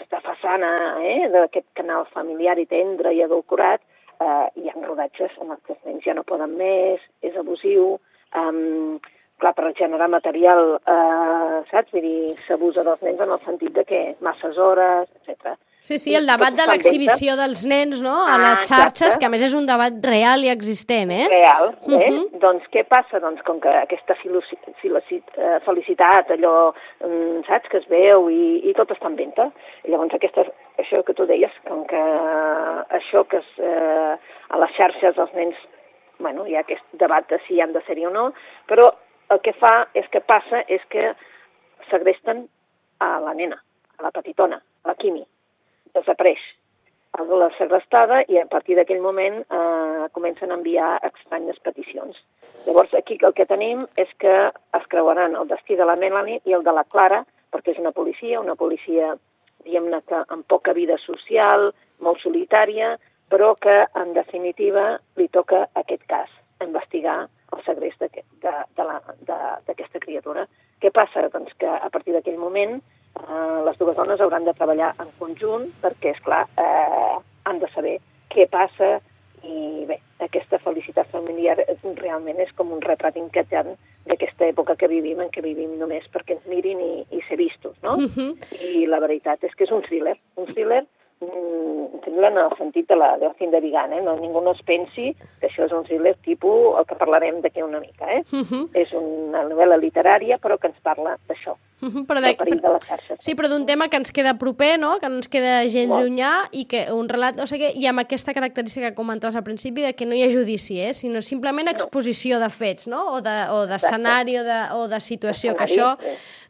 aquesta 0.01 0.21
façana, 0.25 0.69
eh, 1.05 1.29
d'aquest 1.29 1.67
canal 1.77 2.07
familiar 2.15 2.57
i 2.59 2.67
tendre 2.67 3.13
i 3.13 3.21
adulcorat, 3.23 3.83
eh, 4.21 4.47
hi 4.57 4.71
ha 4.71 4.87
rodatges 4.87 5.37
en 5.43 5.51
els 5.51 5.61
que 5.67 5.75
els 5.75 5.85
nens 5.85 6.05
ja 6.05 6.15
no 6.15 6.25
poden 6.25 6.57
més, 6.57 7.01
és 7.21 7.37
abusiu, 7.37 7.99
um, 8.35 8.99
clar, 9.41 9.55
per 9.57 9.73
generar 9.79 10.09
material, 10.13 10.77
eh, 10.85 11.63
saps? 11.73 11.91
Vull 11.97 12.05
dir, 12.07 12.37
s'abusa 12.47 12.85
dels 12.87 13.03
nens 13.07 13.25
en 13.25 13.35
el 13.35 13.43
sentit 13.47 13.75
de 13.75 13.85
que 13.89 14.05
masses 14.21 14.59
hores, 14.59 15.09
etc. 15.25 15.57
Sí, 15.83 15.97
sí, 15.99 16.13
el 16.15 16.27
debat 16.29 16.53
de 16.53 16.67
l'exhibició 16.69 17.37
dels 17.41 17.63
nens, 17.67 18.03
no?, 18.05 18.13
a 18.13 18.35
Ah, 18.35 18.39
les 18.43 18.69
xarxes, 18.69 19.15
exacte. 19.15 19.21
que 19.21 19.27
a 19.27 19.31
més 19.33 19.43
és 19.47 19.55
un 19.57 19.65
debat 19.67 19.95
real 20.05 20.45
i 20.45 20.51
existent, 20.53 21.11
eh? 21.11 21.27
real. 21.33 21.73
Eh? 21.89 22.11
Mhm. 22.11 22.39
Doncs 22.43 22.69
què 22.71 22.85
passa? 22.85 23.19
Doncs 23.19 23.41
com 23.49 23.61
que 23.65 23.73
aquesta 23.73 24.15
eh, 24.15 25.59
felicitat, 25.65 26.31
allò, 26.37 26.75
mm, 27.01 27.43
saps, 27.49 27.69
que 27.71 27.79
es 27.79 27.89
veu 27.89 28.29
i, 28.29 28.69
i 28.69 28.75
tot 28.77 28.93
està 28.93 29.09
en 29.09 29.17
venda. 29.17 29.51
Llavors 29.89 30.15
aquesta, 30.15 30.45
això 30.79 31.03
que 31.03 31.15
tu 31.15 31.27
deies, 31.27 31.51
com 31.67 31.87
que 31.87 32.01
això 33.01 33.25
que 33.29 33.39
es, 33.39 33.51
eh, 33.59 34.17
a 34.51 34.59
les 34.59 34.71
xarxes 34.77 35.17
els 35.17 35.33
nens, 35.35 35.57
bueno, 36.19 36.47
hi 36.47 36.57
ha 36.57 36.61
aquest 36.61 36.85
debat 36.93 37.27
de 37.31 37.39
si 37.47 37.61
han 37.61 37.73
de 37.73 37.81
ser-hi 37.87 38.05
o 38.07 38.11
no, 38.11 38.33
però 38.69 38.93
el 39.31 39.41
que 39.45 39.55
fa 39.57 39.75
és 39.95 40.09
que 40.13 40.21
passa 40.21 40.65
és 40.69 40.83
que 40.93 41.13
segresten 41.91 42.47
a 43.01 43.11
la 43.25 43.35
nena, 43.35 43.61
a 43.99 44.03
la 44.07 44.15
petitona, 44.15 44.61
a 44.85 44.91
la 44.91 44.97
Quimi. 44.99 45.23
Desapareix 45.95 46.43
l'ha 47.19 47.51
segrestada 47.59 48.21
i 48.29 48.39
a 48.39 48.47
partir 48.47 48.77
d'aquell 48.77 49.01
moment 49.03 49.41
eh, 49.43 50.05
comencen 50.13 50.51
a 50.51 50.57
enviar 50.59 51.01
estranyes 51.09 51.59
peticions. 51.59 52.17
Llavors 52.67 52.95
aquí 52.95 53.19
el 53.23 53.35
que 53.35 53.47
tenim 53.47 53.83
és 53.97 54.09
que 54.19 54.35
es 54.79 54.87
creuaran 54.89 55.35
el 55.37 55.49
destí 55.49 55.77
de 55.77 55.85
la 55.85 55.97
Melanie 55.97 56.41
i 56.45 56.55
el 56.55 56.63
de 56.63 56.73
la 56.73 56.85
Clara, 56.85 57.25
perquè 57.51 57.75
és 57.75 57.83
una 57.83 57.93
policia, 57.93 58.41
una 58.41 58.55
policia, 58.55 59.17
diguem-ne 59.65 60.01
que 60.07 60.23
amb 60.29 60.47
poca 60.47 60.73
vida 60.73 60.97
social, 61.03 61.73
molt 61.99 62.21
solitària, 62.23 62.97
però 63.29 63.55
que 63.55 63.85
en 63.95 64.15
definitiva 64.15 64.99
li 65.17 65.29
toca 65.29 65.67
aquest 65.75 66.07
cas, 66.07 66.31
investigar 66.63 67.27
el 67.57 67.65
segrest 67.65 68.01
d'aquest- 68.01 68.31
de- 68.43 68.65
de 68.77 68.85
la- 68.85 69.03
de- 69.21 69.59
d'aquesta 69.67 69.99
criatura. 69.99 70.47
Què 70.81 70.91
passa? 70.91 71.29
Doncs 71.29 71.53
que 71.59 71.67
a 71.67 71.89
partir 71.91 72.13
d'aquell 72.15 72.39
moment 72.39 72.81
eh, 72.81 73.63
les 73.65 73.77
dues 73.79 73.97
dones 73.97 74.21
hauran 74.21 74.45
de 74.45 74.55
treballar 74.55 74.95
en 75.01 75.09
conjunt 75.19 75.67
perquè, 75.83 76.13
és 76.15 76.21
clar, 76.21 76.47
eh, 76.57 77.19
han 77.45 77.59
de 77.59 77.69
saber 77.75 77.99
què 78.31 78.49
passa 78.49 79.01
i 79.43 79.85
bé, 79.89 79.99
aquesta 80.21 80.59
felicitat 80.59 81.09
familiar 81.09 81.57
realment 81.97 82.39
és 82.41 82.53
com 82.53 82.71
un 82.73 82.81
retrat 82.83 83.17
inquietant 83.17 83.75
d'aquesta 84.07 84.47
època 84.47 84.77
que 84.77 84.87
vivim, 84.89 85.21
en 85.21 85.31
què 85.31 85.43
vivim 85.43 85.79
només 85.79 86.05
perquè 86.13 86.33
ens 86.37 86.47
mirin 86.47 86.79
i, 86.81 87.07
i 87.11 87.21
ser 87.29 87.37
vistos, 87.39 87.75
no? 87.83 87.97
Mhm. 87.97 88.37
I 88.61 88.87
la 88.87 89.01
veritat 89.01 89.43
és 89.45 89.55
que 89.55 89.65
és 89.65 89.71
un 89.73 89.83
thriller, 89.83 90.17
un 90.37 90.47
thriller 90.47 90.85
un 91.21 92.01
thriller 92.03 92.33
en 92.33 92.39
el 92.39 92.51
sentit 92.59 92.89
de 92.89 92.97
la 92.97 93.17
de 93.19 93.29
Cine 93.39 93.51
de 93.53 93.61
Vigan, 93.61 93.93
eh? 93.93 94.01
No, 94.03 94.17
ningú 94.17 94.41
no 94.41 94.53
es 94.57 94.63
pensi 94.65 95.15
que 95.41 95.49
això 95.49 95.67
és 95.67 95.73
un 95.77 95.85
thriller 95.85 96.15
tipus 96.25 96.79
el 96.81 96.87
que 96.89 96.97
parlarem 96.97 97.41
d'aquí 97.45 97.63
una 97.63 97.81
mica, 97.81 98.09
eh? 98.13 98.23
Mhm. 98.33 98.71
És 98.75 98.93
una 98.97 99.43
novel·la 99.45 99.77
literària 99.79 100.39
però 100.41 100.59
que 100.59 100.69
ens 100.69 100.81
parla 100.83 101.19
d'això, 101.29 101.57
Mhm, 101.83 102.05
Però 102.05 102.21
del 102.21 102.33
de, 102.33 102.37
perill 102.37 102.61
de 102.61 102.69
les 102.69 102.85
xarxes. 102.85 103.17
Sí, 103.25 103.35
però 103.35 103.49
d'un 103.49 103.65
tema 103.65 103.89
que 103.89 103.97
ens 103.97 104.13
queda 104.13 104.35
proper, 104.37 104.79
no? 104.79 104.99
que 104.99 105.09
no 105.09 105.15
ens 105.17 105.29
queda 105.29 105.63
gens 105.67 105.89
Molt. 105.89 106.03
llunyà 106.05 106.33
i 106.53 106.67
que 106.67 106.93
un 106.93 107.09
relat, 107.09 107.37
no 107.37 107.47
sé 107.47 107.57
què, 107.57 107.71
i 107.75 107.87
amb 107.87 108.01
aquesta 108.01 108.35
característica 108.35 108.91
que 108.91 108.95
comentaves 108.95 109.35
al 109.35 109.43
principi 109.45 109.81
de 109.81 109.95
que 109.95 110.05
no 110.05 110.13
hi 110.15 110.23
ha 110.23 110.29
judici, 110.31 110.79
eh? 110.79 110.93
sinó 110.93 111.23
simplement 111.23 111.69
exposició 111.69 112.39
de 112.39 112.51
fets, 112.51 112.87
no? 112.87 113.01
o 113.15 113.23
de- 113.23 113.47
o 113.49 113.67
d'escenari 113.67 114.37
o, 114.39 114.45
de, 114.45 114.61
o 114.75 114.89
de 114.89 115.01
situació, 115.01 115.57
que 115.57 115.65
això 115.65 115.97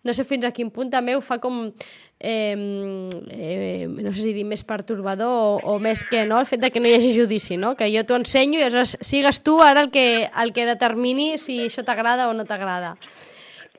no 0.02 0.12
sé 0.14 0.24
fins 0.24 0.44
a 0.46 0.50
quin 0.50 0.68
punt 0.72 0.90
també 0.90 1.14
ho 1.14 1.20
fa 1.20 1.38
com 1.38 1.72
eh, 2.20 3.08
eh, 3.30 3.86
no 3.88 4.12
sé 4.12 4.20
si 4.20 4.34
dir 4.36 4.44
més 4.44 4.62
pertorbador 4.68 5.32
o, 5.32 5.74
o 5.74 5.78
més 5.80 6.04
que 6.04 6.26
no, 6.28 6.38
el 6.38 6.46
fet 6.46 6.60
de 6.60 6.70
que 6.70 6.80
no 6.80 6.88
hi 6.88 6.94
hagi 6.98 7.14
judici, 7.16 7.56
no? 7.56 7.74
que 7.76 7.88
jo 7.92 8.04
t'ho 8.04 8.20
ensenyo 8.20 8.60
i 8.60 8.64
aleshores 8.66 8.98
sigues 9.00 9.42
tu 9.42 9.58
ara 9.64 9.86
el 9.86 9.90
que, 9.90 10.28
el 10.28 10.52
que 10.52 10.68
determini 10.68 11.32
si 11.40 11.62
això 11.66 11.84
t'agrada 11.86 12.28
o 12.28 12.36
no 12.36 12.44
t'agrada. 12.44 12.94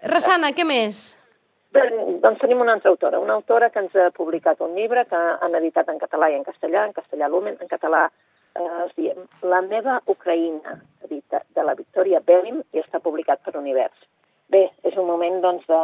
Rosana, 0.02 0.52
què 0.58 0.66
més? 0.66 1.12
Bé, 1.72 1.86
doncs 2.20 2.42
tenim 2.42 2.60
una 2.60 2.74
altra 2.76 2.92
autora, 2.92 3.22
una 3.22 3.38
autora 3.38 3.70
que 3.72 3.80
ens 3.80 3.94
ha 3.96 4.10
publicat 4.12 4.60
un 4.66 4.74
llibre 4.76 5.06
que 5.08 5.16
han 5.16 5.56
editat 5.62 5.88
en 5.94 6.02
català 6.02 6.28
i 6.32 6.36
en 6.36 6.44
castellà, 6.44 6.84
en 6.88 6.98
castellà 6.98 7.30
Lumen, 7.32 7.56
en 7.62 7.70
català 7.72 8.08
eh, 8.10 8.66
es 8.88 8.92
diem 8.98 9.22
La 9.48 9.62
meva 9.64 10.02
Ucraïna, 10.12 10.82
edita 11.06 11.46
de 11.56 11.64
la 11.64 11.78
Victoria 11.78 12.20
Bellim 12.26 12.60
i 12.74 12.82
està 12.82 13.00
publicat 13.00 13.46
per 13.46 13.56
Univers. 13.62 13.96
Bé, 14.52 14.66
és 14.84 14.98
un 15.00 15.08
moment 15.08 15.40
doncs 15.46 15.64
de 15.70 15.80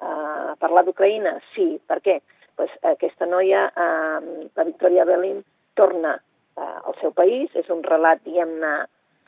eh, 0.00 0.52
parlar 0.62 0.84
d'Ucraïna? 0.86 1.36
Sí, 1.54 1.76
per 1.86 2.00
què? 2.04 2.20
Pues, 2.56 2.72
aquesta 2.88 3.28
noia, 3.28 3.66
eh, 3.68 4.48
la 4.56 4.64
Victoria 4.64 5.04
Bellim, 5.04 5.42
torna 5.74 6.16
eh, 6.16 6.60
al 6.62 6.96
seu 7.00 7.12
país, 7.12 7.50
és 7.54 7.68
un 7.70 7.82
relat, 7.84 8.22
diguem-ne, 8.24 8.74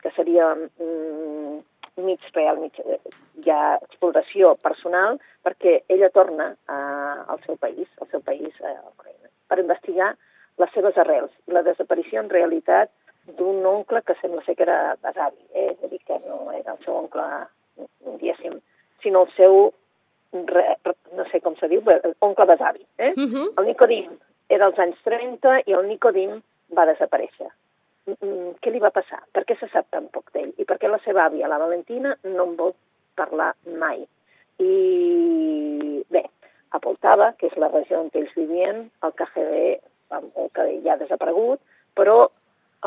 que 0.01 0.11
seria 0.15 0.53
mm, 0.55 1.59
mig 2.05 2.31
real, 2.33 2.61
mig, 2.63 2.79
eh, 2.85 2.99
ja 3.45 3.77
exploració 3.81 4.55
personal, 4.63 5.19
perquè 5.45 5.81
ella 5.87 6.09
torna 6.15 6.51
eh, 6.53 7.19
al 7.27 7.41
seu 7.45 7.57
país, 7.57 7.87
al 8.01 8.09
seu 8.13 8.23
país, 8.25 8.55
a 8.63 8.73
Ucraïna, 8.93 9.29
per 9.49 9.59
investigar 9.61 10.15
les 10.59 10.71
seves 10.75 10.97
arrels 10.99 11.31
la 11.47 11.63
desaparició 11.63 12.23
en 12.23 12.29
realitat 12.29 12.91
d'un 13.37 13.65
oncle 13.65 14.01
que 14.03 14.15
sembla 14.21 14.41
ser 14.45 14.55
que 14.57 14.65
era 14.65 14.95
besavi, 15.03 15.41
eh? 15.53 15.69
és 15.75 15.83
a 15.83 15.91
dir, 15.91 16.01
que 16.07 16.17
no 16.25 16.49
era 16.55 16.73
el 16.73 16.81
seu 16.83 16.97
oncle, 16.97 17.25
diguéssim, 18.17 18.57
sinó 19.03 19.25
el 19.27 19.33
seu, 19.35 19.69
re, 20.33 20.65
no 21.17 21.25
sé 21.31 21.41
com 21.41 21.55
se 21.59 21.69
diu, 21.71 21.81
però 21.85 22.13
oncle 22.25 22.45
besavi. 22.45 22.85
Eh? 22.97 23.13
Mhm. 23.15 23.49
El 23.57 23.65
Nicodim 23.65 24.17
era 24.49 24.65
als 24.65 24.79
anys 24.79 24.97
30 25.03 25.61
i 25.65 25.73
el 25.73 25.87
Nicodim 25.87 26.39
va 26.75 26.85
desaparèixer. 26.85 27.49
Mm, 28.09 28.55
Què 28.61 28.71
li 28.71 28.79
va 28.79 28.89
passar? 28.89 29.21
Per 29.33 29.43
què 29.45 29.57
se 29.59 29.67
sap 29.73 29.89
tan 29.91 30.07
poc 30.13 30.31
d'ell? 30.33 30.53
I 30.57 30.65
per 30.65 30.77
què 30.77 30.89
la 30.89 30.99
seva 31.05 31.27
àvia, 31.29 31.47
la 31.47 31.59
Valentina, 31.61 32.15
no 32.23 32.43
en 32.43 32.55
vol 32.55 32.73
parlar 33.15 33.53
mai? 33.77 34.05
I 34.59 36.03
bé, 36.09 36.23
a 36.71 36.79
Poltava, 36.79 37.33
que 37.37 37.47
és 37.47 37.57
la 37.57 37.69
regió 37.69 37.99
on 37.99 38.09
ells 38.13 38.33
vivien, 38.35 38.89
el 39.03 39.13
KGB, 39.13 39.79
el 40.17 40.49
que 40.53 40.65
ja 40.83 40.93
ha 40.93 41.01
desaparegut, 41.01 41.61
però 41.95 42.29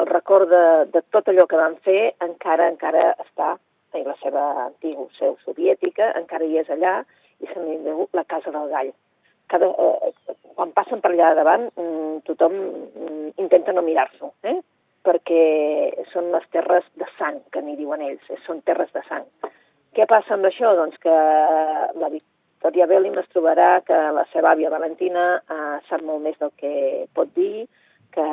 el 0.00 0.06
record 0.06 0.48
de, 0.50 0.64
de 0.92 1.02
tot 1.14 1.28
allò 1.28 1.46
que 1.46 1.60
van 1.60 1.76
fer 1.86 2.14
encara 2.24 2.68
encara 2.72 3.12
està, 3.22 3.56
i 3.94 4.04
la 4.06 4.16
seva 4.22 4.42
antiga 4.66 5.04
seu 5.18 5.36
soviètica 5.44 6.12
encara 6.16 6.46
hi 6.48 6.58
és 6.62 6.70
allà, 6.72 7.02
i 7.42 7.50
se 7.50 7.62
li 7.62 7.78
diu 7.84 8.06
la 8.16 8.24
Casa 8.28 8.52
del 8.54 8.70
Gall. 8.72 8.92
Cada, 9.52 9.68
eh, 9.68 10.12
quan 10.56 10.72
passen 10.76 11.02
per 11.04 11.12
allà 11.12 11.32
davant, 11.36 11.68
mm, 11.76 12.22
tothom 12.28 12.54
mm, 12.54 13.32
intenta 13.44 13.74
no 13.76 13.84
mirar-s'ho, 13.84 14.32
eh? 14.42 14.60
perquè 15.02 15.42
són 16.12 16.30
les 16.30 16.44
terres 16.54 16.86
de 16.94 17.08
sang, 17.18 17.40
que 17.50 17.60
n'hi 17.62 17.74
diuen 17.76 18.04
ells, 18.06 18.22
eh? 18.30 18.38
són 18.46 18.62
terres 18.62 18.92
de 18.94 19.02
sang. 19.08 19.26
Què 19.92 20.06
passa 20.08 20.36
amb 20.36 20.46
això? 20.48 20.70
Doncs 20.78 20.96
que 21.02 21.16
la 22.00 22.08
Victoria 22.12 22.86
Bellim 22.86 23.18
es 23.18 23.28
trobarà 23.34 23.82
que 23.84 23.98
la 24.14 24.24
seva 24.32 24.54
àvia 24.54 24.70
Valentina 24.72 25.26
eh, 25.42 25.78
sap 25.88 26.04
molt 26.06 26.22
més 26.24 26.38
del 26.40 26.54
que 26.56 26.72
pot 27.12 27.34
dir, 27.34 27.66
que 28.12 28.28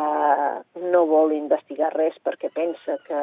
no 0.92 1.06
vol 1.08 1.34
investigar 1.34 1.94
res 1.96 2.18
perquè 2.24 2.51
pensa 2.54 2.98
que, 3.08 3.22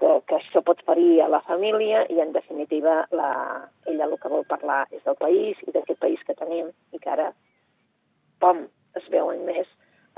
que, 0.00 0.10
que 0.26 0.38
això 0.38 0.62
pot 0.64 0.80
ferir 0.88 1.20
a 1.22 1.28
la 1.28 1.42
família 1.46 2.02
i, 2.08 2.18
en 2.24 2.32
definitiva, 2.32 3.04
la, 3.12 3.30
ella 3.92 4.08
el 4.08 4.16
que 4.22 4.32
vol 4.32 4.46
parlar 4.48 4.82
és 4.96 5.04
del 5.04 5.18
país 5.20 5.60
i 5.66 5.74
d'aquest 5.76 6.00
país 6.00 6.22
que 6.26 6.38
tenim 6.38 6.72
i 6.96 7.02
que 7.02 7.12
ara, 7.12 7.30
pom, 8.42 8.64
es 8.98 9.06
veuen 9.12 9.44
més 9.46 9.68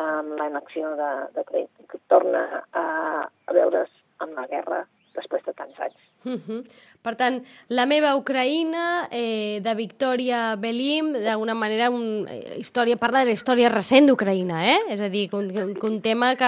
amb 0.03 0.39
l'annexió 0.39 0.95
de, 0.97 1.13
de 1.35 1.45
Creta, 1.51 1.87
que 1.91 2.01
torna 2.09 2.45
a, 2.73 2.85
a 3.27 3.57
veure's 3.59 3.93
amb 4.25 4.39
la 4.39 4.47
guerra 4.51 4.85
després 5.15 5.43
de 5.47 5.53
tants 5.53 5.79
anys. 5.81 5.99
Mhm. 6.25 6.63
Per 7.03 7.17
tant, 7.19 7.41
la 7.69 7.85
meva 7.85 8.15
Ucraïna, 8.15 9.09
eh, 9.11 9.59
de 9.61 9.75
Victoria 9.75 10.55
Belim, 10.55 11.13
d'alguna 11.15 11.55
manera, 11.55 11.91
un, 11.91 12.29
eh, 12.31 12.55
història, 12.61 12.97
parla 12.97 13.21
de 13.21 13.25
la 13.27 13.33
història 13.33 13.69
recent 13.69 14.07
d'Ucraïna, 14.07 14.61
eh? 14.71 14.79
És 14.91 15.01
a 15.01 15.09
dir, 15.09 15.29
que 15.29 15.35
un, 15.37 15.51
que 15.53 15.65
un- 15.65 15.79
un 15.83 16.01
tema 16.01 16.37
que, 16.37 16.45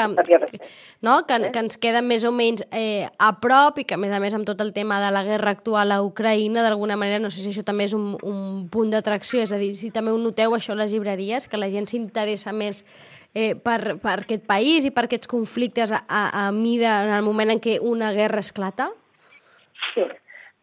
no? 1.02 1.26
que, 1.26 1.50
que 1.50 1.58
ens 1.58 1.76
queda 1.76 2.02
més 2.02 2.24
o 2.24 2.30
menys 2.30 2.62
eh, 2.70 3.08
a 3.18 3.32
prop 3.40 3.80
i 3.80 3.84
que, 3.84 3.94
a 3.94 3.98
més 3.98 4.12
a 4.14 4.20
més, 4.22 4.32
amb 4.34 4.46
tot 4.46 4.60
el 4.60 4.72
tema 4.72 5.00
de 5.04 5.10
la 5.10 5.24
guerra 5.24 5.50
actual 5.50 5.90
a 5.90 6.00
Ucraïna, 6.02 6.62
d'alguna 6.62 6.96
manera, 6.96 7.18
no 7.18 7.30
sé 7.30 7.42
si 7.42 7.50
això 7.50 7.64
també 7.66 7.84
és 7.88 7.92
un, 7.98 8.14
un 8.22 8.68
punt 8.70 8.90
d'atracció, 8.94 9.42
és 9.42 9.50
a 9.52 9.58
dir, 9.58 9.74
si 9.74 9.90
també 9.90 10.12
ho 10.14 10.18
noteu 10.18 10.54
això 10.54 10.72
a 10.72 10.76
les 10.76 10.92
llibreries, 10.94 11.48
que 11.48 11.58
la 11.58 11.68
gent 11.70 11.88
s'interessa 11.90 12.52
més 12.52 12.84
eh, 13.34 13.54
per, 13.56 13.96
per 14.02 14.18
aquest 14.22 14.46
país 14.46 14.84
i 14.86 14.92
per 14.94 15.06
aquests 15.08 15.28
conflictes 15.30 15.92
a, 15.92 16.04
a, 16.08 16.24
a 16.46 16.52
mida 16.54 17.00
en 17.04 17.14
el 17.18 17.24
moment 17.26 17.50
en 17.54 17.60
què 17.62 17.78
una 17.82 18.12
guerra 18.16 18.42
esclata? 18.44 18.90
Sí, 19.92 20.04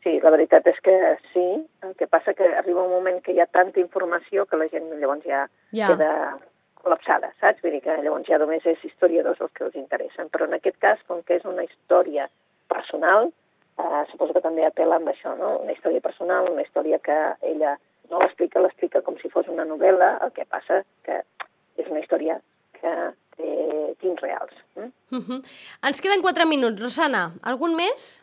sí, 0.03 0.15
la 0.23 0.31
veritat 0.33 0.67
és 0.71 0.79
que 0.83 0.95
sí. 1.33 1.47
El 1.85 1.95
que 1.99 2.07
passa 2.07 2.33
que 2.33 2.47
arriba 2.61 2.83
un 2.83 2.95
moment 2.95 3.19
que 3.25 3.35
hi 3.35 3.41
ha 3.43 3.49
tanta 3.51 3.79
informació 3.83 4.47
que 4.47 4.57
la 4.57 4.69
gent 4.71 4.89
llavors 5.01 5.27
ja, 5.27 5.45
Ja. 5.75 5.91
queda 5.91 6.39
col·lapsada, 6.81 7.29
saps? 7.39 7.61
Vull 7.61 7.75
dir 7.77 7.83
que 7.85 7.99
llavors 8.01 8.25
ja 8.27 8.39
només 8.41 8.65
és 8.65 8.81
historiadors 8.87 9.41
els 9.41 9.51
que 9.53 9.67
els 9.67 9.75
interessen. 9.77 10.31
Però 10.33 10.47
en 10.47 10.57
aquest 10.57 10.79
cas, 10.81 10.99
com 11.07 11.21
que 11.23 11.37
és 11.37 11.45
una 11.45 11.63
història 11.67 12.27
personal, 12.71 13.29
eh, 13.77 14.03
suposo 14.11 14.33
que 14.33 14.41
també 14.41 14.65
apela 14.65 14.95
amb 14.97 15.11
això, 15.11 15.35
no? 15.37 15.57
Una 15.59 15.75
història 15.75 16.01
personal, 16.01 16.49
una 16.49 16.63
història 16.65 16.97
que 16.99 17.17
ella 17.41 17.77
no 18.09 18.19
l'explica, 18.19 18.59
l'explica 18.59 19.01
com 19.05 19.17
si 19.21 19.29
fos 19.29 19.47
una 19.47 19.65
novel·la, 19.65 20.17
el 20.25 20.31
que 20.31 20.45
passa 20.45 20.81
que 21.05 21.21
és 21.77 21.87
una 21.87 21.99
història 22.01 22.39
que 22.81 22.95
té 23.37 23.51
tints 24.01 24.21
reals. 24.21 24.53
Mm? 24.75 24.91
Uh 25.15 25.21
-huh. 25.27 25.39
Ens 25.87 26.01
queden 26.01 26.21
4 26.21 26.45
minuts. 26.45 26.81
Rosana, 26.81 27.31
algun 27.41 27.75
més? 27.75 28.21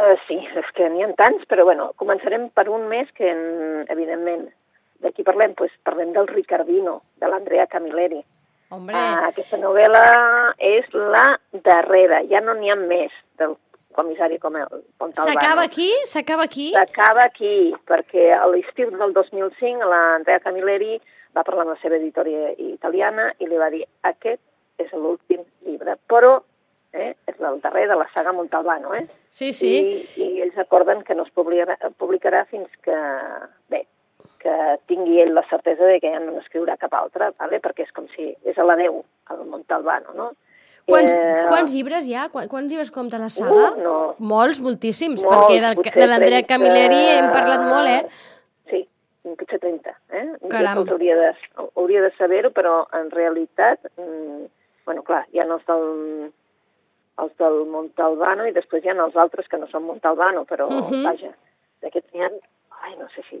Uh, 0.00 0.16
sí, 0.26 0.36
és 0.56 0.68
que 0.74 0.88
n'hi 0.88 1.02
ha 1.04 1.12
tants, 1.12 1.44
però 1.48 1.64
bueno, 1.64 1.92
començarem 2.00 2.48
per 2.56 2.68
un 2.68 2.88
més 2.88 3.08
que, 3.12 3.30
en, 3.30 3.84
evidentment, 3.88 4.48
de 5.00 5.12
qui 5.12 5.22
parlem? 5.22 5.54
Pues 5.54 5.70
parlem 5.84 6.12
del 6.12 6.26
Ricardino, 6.26 7.02
de 7.20 7.28
l'Andrea 7.28 7.66
Camilleri. 7.66 8.24
Hombre, 8.70 8.94
Uh, 8.94 9.26
aquesta 9.28 9.58
novel·la 9.58 10.54
és 10.56 10.86
la 10.94 11.40
darrera, 11.52 12.22
ja 12.30 12.40
no 12.40 12.54
n'hi 12.54 12.70
ha 12.70 12.76
més 12.76 13.12
del 13.36 13.56
comissari 13.92 14.38
com 14.38 14.56
el 14.56 14.68
Pontalbano. 14.96 15.32
s'acaba 15.32 15.62
aquí? 15.62 15.90
S'acaba 16.04 16.44
aquí? 16.44 16.70
S'acaba 16.72 17.24
aquí, 17.24 17.74
perquè 17.86 18.30
a 18.38 18.46
l'estiu 18.46 18.90
del 18.90 19.12
2005 19.12 19.84
l'Andrea 19.84 20.40
Camilleri 20.40 21.00
va 21.36 21.44
parlar 21.46 21.66
amb 21.66 21.74
la 21.74 21.80
seva 21.82 21.96
editora 22.00 22.52
italiana 22.58 23.30
i 23.38 23.46
li 23.46 23.58
va 23.60 23.70
dir 23.70 23.84
aquest 24.02 24.40
és 24.80 24.92
l'últim 24.96 25.42
llibre, 25.66 25.96
però 26.08 26.38
eh, 26.92 27.14
és 27.28 27.38
el 27.40 27.60
darrer 27.62 27.86
de 27.90 27.96
la 28.00 28.08
saga 28.14 28.32
Montalbano, 28.32 28.94
eh? 28.96 29.06
Sí, 29.30 29.52
sí. 29.52 29.70
I, 29.78 30.22
I 30.24 30.42
ells 30.46 30.58
acorden 30.58 31.02
que 31.06 31.14
no 31.14 31.22
es 31.28 31.32
publicarà, 31.36 31.76
publicarà 32.00 32.44
fins 32.50 32.68
que, 32.82 32.96
bé, 33.70 33.84
que 34.42 34.54
tingui 34.88 35.20
ell 35.22 35.34
la 35.36 35.44
certesa 35.50 35.84
de 35.86 36.00
que 36.00 36.10
ja 36.10 36.18
no 36.24 36.32
n'escriurà 36.34 36.78
cap 36.80 36.94
altre, 36.98 37.30
vale? 37.38 37.60
perquè 37.60 37.84
és 37.86 37.92
com 37.94 38.08
si 38.16 38.32
és 38.48 38.58
a 38.58 38.64
l'adeu 38.66 39.02
al 39.30 39.44
Montalbano, 39.46 40.16
no? 40.16 40.30
Quants, 40.90 41.12
Eh, 41.12 41.44
quants 41.46 41.74
llibres 41.76 42.06
hi 42.08 42.14
ha? 42.16 42.24
Quan- 42.32 42.48
Quants 42.50 42.72
llibres 42.72 42.90
compta 42.90 43.18
la 43.20 43.28
saga? 43.30 43.52
Uh, 43.76 43.82
no. 43.84 43.96
Molts, 44.18 44.58
moltíssims, 44.64 45.22
Molts, 45.22 45.36
perquè 45.36 45.60
del, 45.62 45.76
de 45.84 46.06
l'Andrea 46.08 46.40
30. 46.42 46.48
Camilleri 46.48 47.02
hem 47.18 47.28
parlat 47.30 47.62
molt, 47.68 47.86
eh? 47.86 48.08
Sí, 48.72 48.80
potser 49.36 49.60
30. 49.60 49.92
Eh? 50.12 50.26
Caram. 50.50 50.84
Jo 50.86 50.94
hauria 50.96 51.16
de, 51.16 51.30
hauria 51.76 52.02
de 52.02 52.10
saber-ho, 52.18 52.50
però 52.50 52.86
en 52.98 53.10
realitat, 53.10 53.78
mm, 53.96 54.44
bueno, 54.86 55.02
clar, 55.06 55.24
hi 55.32 55.38
ha 55.38 55.44
els 55.46 55.64
del, 55.68 56.32
els 57.22 57.36
del 57.38 57.64
Montalbano 57.70 58.46
i 58.48 58.52
després 58.56 58.84
hi 58.84 58.90
ha 58.90 58.96
els 59.04 59.16
altres 59.16 59.46
que 59.48 59.58
no 59.58 59.68
són 59.70 59.84
Montalbano, 59.86 60.44
però, 60.50 60.68
Mhm. 60.70 61.04
vaja, 61.04 61.30
d'aquests 61.82 62.12
n'hi 62.14 62.22
ha, 62.24 62.30
ai, 62.82 62.96
no 62.98 63.08
sé 63.14 63.22
si 63.30 63.38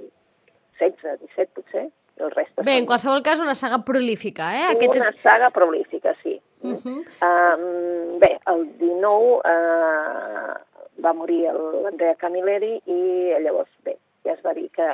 16, 0.78 1.18
17 1.20 1.50
potser, 1.54 1.86
i 2.18 2.22
el 2.22 2.30
reste 2.30 2.62
Bé, 2.62 2.78
en 2.78 2.86
qualsevol 2.86 3.22
cas, 3.22 3.40
una 3.40 3.54
saga 3.54 3.82
prolífica, 3.84 4.52
eh? 4.54 4.66
Aquest 4.76 4.94
una 4.94 5.08
és... 5.10 5.20
saga 5.22 5.50
prolífica, 5.50 6.14
sí. 6.22 6.40
Mhm. 6.62 7.04
Um, 7.24 8.18
bé, 8.20 8.38
el 8.46 8.66
19 8.78 9.40
uh, 9.40 10.54
va 11.02 11.12
morir 11.16 11.46
l'Andrea 11.52 12.14
Camilleri 12.20 12.80
i 12.86 13.00
llavors, 13.40 13.70
bé, 13.84 13.96
ja 14.24 14.32
es 14.34 14.42
va 14.44 14.52
dir 14.54 14.68
que 14.70 14.86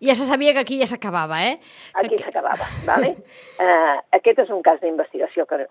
Ja 0.00 0.14
se 0.14 0.24
sabia 0.24 0.52
que 0.54 0.62
aquí 0.64 0.78
ja 0.80 0.86
s'acabava, 0.88 1.42
eh? 1.44 1.58
aquí 1.94 2.16
s'acabava. 2.18 2.64
Vale? 2.86 3.10
Uh, 3.60 4.00
aquest 4.18 4.38
és 4.46 4.50
un 4.50 4.62
cas 4.62 4.80
d'investigació 4.80 5.44
que- 5.46 5.66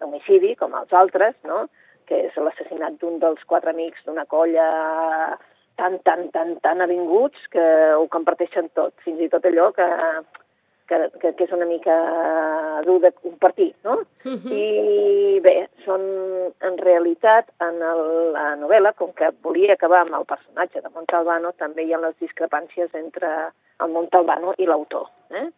d'homicidi, 0.00 0.56
com 0.58 0.74
els 0.74 0.92
altres, 0.92 1.36
no? 1.46 1.68
que 2.10 2.18
és 2.26 2.36
l'assassinat 2.36 2.96
d'un 2.98 3.20
dels 3.22 3.44
quatre 3.46 3.70
amics 3.70 4.02
d'una 4.04 4.24
colla 4.26 4.66
tan, 5.78 6.00
tan, 6.04 6.26
tan, 6.34 6.56
tan 6.60 6.82
avinguts 6.82 7.46
que 7.52 7.62
ho 7.94 8.08
comparteixen 8.10 8.68
tot, 8.74 8.92
fins 9.04 9.20
i 9.22 9.28
tot 9.32 9.46
allò 9.46 9.70
que, 9.76 9.86
que, 10.88 10.98
que, 11.20 11.32
que 11.38 11.46
és 11.46 11.52
una 11.54 11.66
mica 11.66 11.94
dur 12.86 12.98
de 13.00 13.12
compartir, 13.12 13.70
no? 13.84 13.98
Mhm. 14.24 14.52
I 14.52 15.40
bé, 15.44 15.56
són 15.84 16.04
en 16.60 16.78
realitat 16.78 17.50
en 17.64 17.80
el, 17.82 18.02
la 18.36 18.46
novel·la, 18.60 18.94
com 18.98 19.12
que 19.16 19.32
volia 19.42 19.76
acabar 19.76 20.02
amb 20.04 20.18
el 20.20 20.28
personatge 20.28 20.82
de 20.82 20.92
Montalbano, 20.94 21.52
també 21.58 21.86
hi 21.86 21.94
ha 21.94 22.02
les 22.02 22.18
discrepàncies 22.20 22.94
entre 22.98 23.32
el 23.82 23.90
Montalbano 23.94 24.54
i 24.58 24.66
l'autor. 24.66 25.08
Eh? 25.30 25.48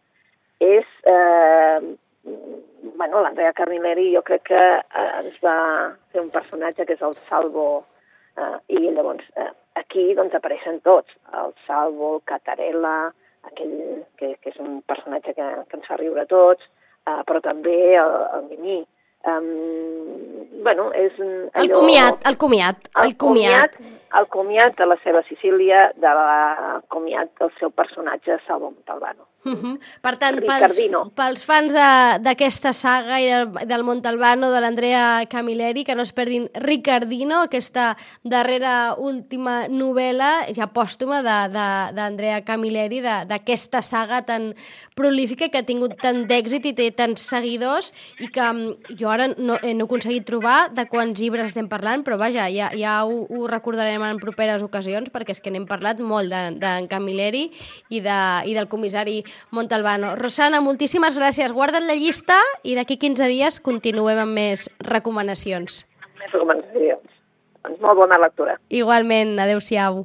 És, 0.59 0.85
eh, 1.03 1.79
bueno, 2.95 3.21
l'Andrea 3.21 3.53
Carnileri 3.53 4.13
jo 4.13 4.23
crec 4.23 4.47
que 4.51 4.63
eh, 4.79 5.11
ens 5.19 5.35
va 5.43 5.57
fer 6.11 6.21
un 6.21 6.31
personatge 6.33 6.85
que 6.85 6.97
és 6.97 7.03
el 7.05 7.15
Salvo, 7.29 7.85
eh, 8.37 8.55
i 8.67 8.87
llavors 8.87 9.27
eh, 9.35 9.51
aquí 9.75 10.13
doncs 10.15 10.35
apareixen 10.35 10.79
tots, 10.85 11.11
el 11.33 11.53
Salvo, 11.67 12.15
el 12.15 12.25
Catarella, 13.55 14.05
aquell 14.05 14.05
que, 14.17 14.35
que 14.41 14.49
és 14.51 14.59
un 14.59 14.81
personatge 14.87 15.33
que, 15.33 15.47
que 15.69 15.77
ens 15.77 15.87
fa 15.87 15.97
riure 15.99 16.21
a 16.23 16.29
tots, 16.29 16.63
uh, 17.07 17.23
però 17.27 17.41
també 17.41 17.95
el, 17.95 18.15
el 18.37 18.47
Mimí. 18.49 18.83
Um, 19.25 20.63
bueno, 20.63 20.91
és 20.93 21.11
un- 21.19 21.49
El 21.53 21.65
allò... 21.69 21.79
comiat, 21.79 22.27
el 22.27 22.37
comiat, 22.37 22.89
el 23.03 23.15
comiat. 23.17 23.75
El 24.15 24.27
comiat 24.31 24.77
de 24.77 24.85
la 24.85 24.95
seva 25.03 25.21
Sicília, 25.27 25.91
de 25.97 26.07
la 26.07 26.81
comiat 26.87 27.33
del 27.39 27.49
seu 27.59 27.69
personatge 27.71 28.37
Salvo 28.47 28.69
Montalbano. 28.71 29.25
Mhm. 29.45 29.73
Per 30.01 30.15
tant, 30.17 30.39
pels, 30.39 30.53
Ricardino. 30.53 31.11
pels 31.13 31.43
fans 31.45 31.73
de- 31.73 32.19
d'aquesta 32.23 32.71
saga 32.73 33.19
i 33.21 33.25
del, 33.25 33.51
del 33.67 33.83
Montalbano, 33.83 34.49
de 34.51 34.61
l'Andrea 34.61 35.25
Camilleri, 35.29 35.83
que 35.83 35.93
no 35.95 36.01
es 36.01 36.13
perdin 36.13 36.49
Ricardino, 36.55 37.41
aquesta 37.43 37.95
darrera 38.23 38.95
última 38.97 39.67
novel·la, 39.67 40.47
ja 40.55 40.67
pòstuma, 40.73 41.21
d'Andrea 41.21 42.43
Camilleri, 42.43 43.01
d'aquesta 43.01 43.81
saga 43.83 44.23
tan 44.25 44.53
prolífica 44.95 45.49
que 45.49 45.59
ha 45.59 45.63
tingut 45.67 45.97
tant 46.01 46.23
d'èxit 46.25 46.65
i 46.65 46.73
té 46.73 46.89
tants 46.91 47.21
seguidors 47.21 47.91
i 48.19 48.29
que 48.29 48.41
mm, 48.41 48.95
jo 48.97 49.09
ara 49.15 49.29
no, 49.33 49.57
eh, 49.61 49.73
no 49.73 49.85
he 49.85 49.89
aconseguit 49.89 50.25
trobar 50.27 50.69
de 50.75 50.85
quants 50.91 51.19
llibres 51.19 51.49
estem 51.49 51.69
parlant, 51.71 52.03
però 52.05 52.19
vaja, 52.21 52.47
ja, 52.53 52.69
ja 52.75 52.97
ho, 53.07 53.23
ho 53.29 53.47
recordarem 53.51 54.03
en 54.05 54.21
properes 54.21 54.63
ocasions 54.65 55.11
perquè 55.13 55.35
és 55.35 55.41
que 55.41 55.53
n'hem 55.53 55.67
parlat 55.69 56.01
molt 56.03 56.31
d'en 56.31 56.59
de, 56.59 56.65
d'en 56.65 56.89
Camilleri 56.91 57.47
i, 57.89 58.01
de, 58.03 58.19
i 58.49 58.55
del 58.57 58.69
comissari 58.71 59.21
Montalbano. 59.55 60.15
Rosana, 60.19 60.61
moltíssimes 60.65 61.15
gràcies. 61.17 61.53
Guarda't 61.55 61.87
la 61.87 61.97
llista 61.97 62.37
i 62.63 62.75
d'aquí 62.77 62.99
15 63.01 63.29
dies 63.31 63.61
continuem 63.63 64.21
amb 64.25 64.35
més 64.35 64.67
recomanacions. 64.83 65.83
Més 66.19 66.33
recomanacions. 66.33 67.15
Doncs 67.65 67.81
molt 67.81 68.01
bona 68.03 68.19
lectura. 68.21 68.59
Igualment, 68.69 69.37
adeu-siau. 69.41 70.03